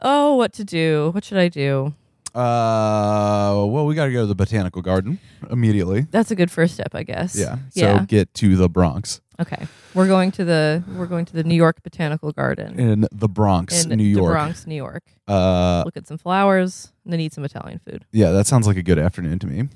[0.00, 1.10] Oh, what to do?
[1.14, 1.94] What should I do?
[2.36, 5.18] Uh, well, we got to go to the botanical garden
[5.50, 6.06] immediately.
[6.10, 7.34] That's a good first step, I guess.
[7.36, 7.56] Yeah.
[7.70, 8.04] So Yeah.
[8.06, 9.66] get to the Bronx Okay.
[9.94, 13.84] We're going to the we're going to the New York Botanical Garden in the Bronx,
[13.84, 14.28] in New York.
[14.30, 15.02] the Bronx, New York.
[15.28, 18.04] Uh, Look at some flowers and then eat some Italian food.
[18.12, 19.68] yeah, that sounds like a good afternoon to me.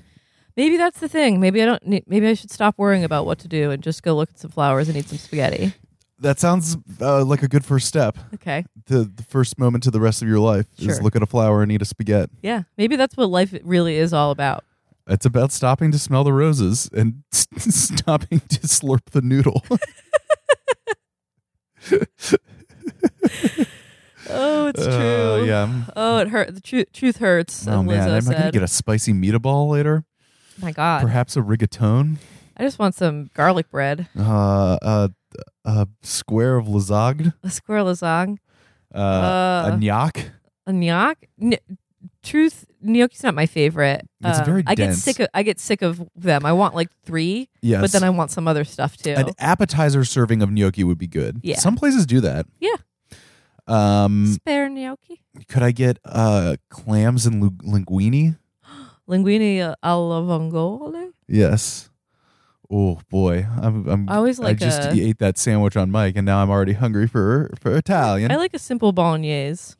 [0.57, 1.41] Maybe that's the thing.
[1.41, 1.83] Maybe I don't.
[2.07, 4.51] Maybe I should stop worrying about what to do and just go look at some
[4.51, 5.75] flowers and eat some spaghetti.
[6.21, 8.19] That sounds uh, like a good first step.
[8.35, 8.65] Okay.
[8.87, 11.03] The the first moment to the rest of your life is Sure.
[11.03, 12.33] look at a flower and eat a spaghetti.
[12.43, 12.63] Yeah.
[12.77, 14.65] Maybe that's what life really is all about.
[15.07, 19.65] It's about stopping to smell the roses and stopping to slurp the noodle.
[24.33, 24.97] Oh, it's Uh,
[25.39, 25.47] true.
[25.47, 25.85] yeah.
[25.97, 26.55] Oh, it hurt.
[26.55, 27.67] The tru- truth hurts.
[27.67, 30.05] Oh as man, Lizzo am I gonna get a spicy meatball later?
[30.61, 31.03] My God.
[31.03, 32.19] Perhaps a rigatone?
[32.57, 34.09] I just want some garlic bread.
[34.17, 35.09] Uh, uh,
[35.65, 37.33] a square of lasagne?
[37.43, 38.39] A square lasagna.
[38.95, 40.25] Uh, Uh, a gnocchi?
[40.67, 41.29] A gnocchi.
[41.41, 41.59] N-
[42.23, 44.07] truth, gnocchi's not my favorite.
[44.25, 45.29] It's Um, very I get sick of.
[45.35, 46.45] I get sick of them.
[46.45, 47.81] I want like three, Yes.
[47.81, 49.15] but then I want some other stuff too.
[49.17, 51.41] An appetizer serving of gnocchi would be good.
[51.43, 51.59] Yeah.
[51.59, 52.47] Some places do that.
[52.59, 52.77] Yeah.
[53.67, 55.21] Um, Spare gnocchi.
[55.49, 58.39] could I get uh clams and lu- linguine?
[59.09, 61.13] Linguine alla vongole.
[61.29, 61.90] Yes.
[62.73, 63.89] Oh boy, I'm.
[63.89, 66.51] I'm I always like I just a- ate that sandwich on Mike, and now I'm
[66.51, 68.31] already hungry for for Italian.
[68.31, 69.75] I like a simple bolognese.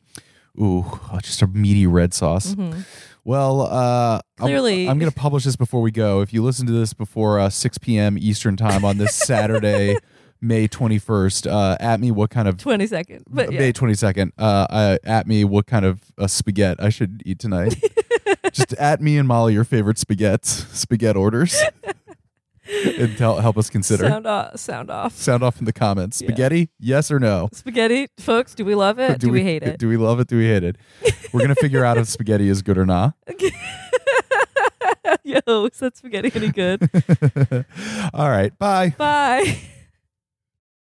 [0.59, 2.53] Ooh, oh, just a meaty red sauce.
[2.55, 2.85] Mhm.
[3.23, 6.21] Well, uh, I'm- Clearly- I'm, going to publish this before we go.
[6.21, 8.17] If you listen to this before uh, 6 p.m.
[8.17, 9.95] Eastern time on this Saturday,
[10.41, 13.59] May 21st, uh, at me what kind of Twenty second, but yeah.
[13.59, 14.31] May 22nd.
[14.39, 17.75] Uh, uh, at me what kind of uh, spaghetti I should eat tonight.
[18.51, 21.61] Just at me and Molly your favorite spaghettis, spaghetti orders,
[22.97, 24.07] and tell, help us consider.
[24.07, 24.57] sound off.
[24.57, 25.13] Sound off.
[25.15, 26.21] Sound off in the comments.
[26.21, 26.27] Yeah.
[26.27, 27.49] Spaghetti, yes or no?
[27.51, 28.55] Spaghetti, folks.
[28.55, 29.19] Do we love it?
[29.19, 29.77] do, we, hate it?
[29.77, 30.27] Do we love it?
[30.27, 30.77] Do we hate it?
[31.33, 33.15] We're gonna figure out if spaghetti is good or not.
[35.23, 36.89] Yo, is that spaghetti any good?
[38.13, 38.57] All right.
[38.57, 38.95] Bye.
[38.97, 39.59] Bye.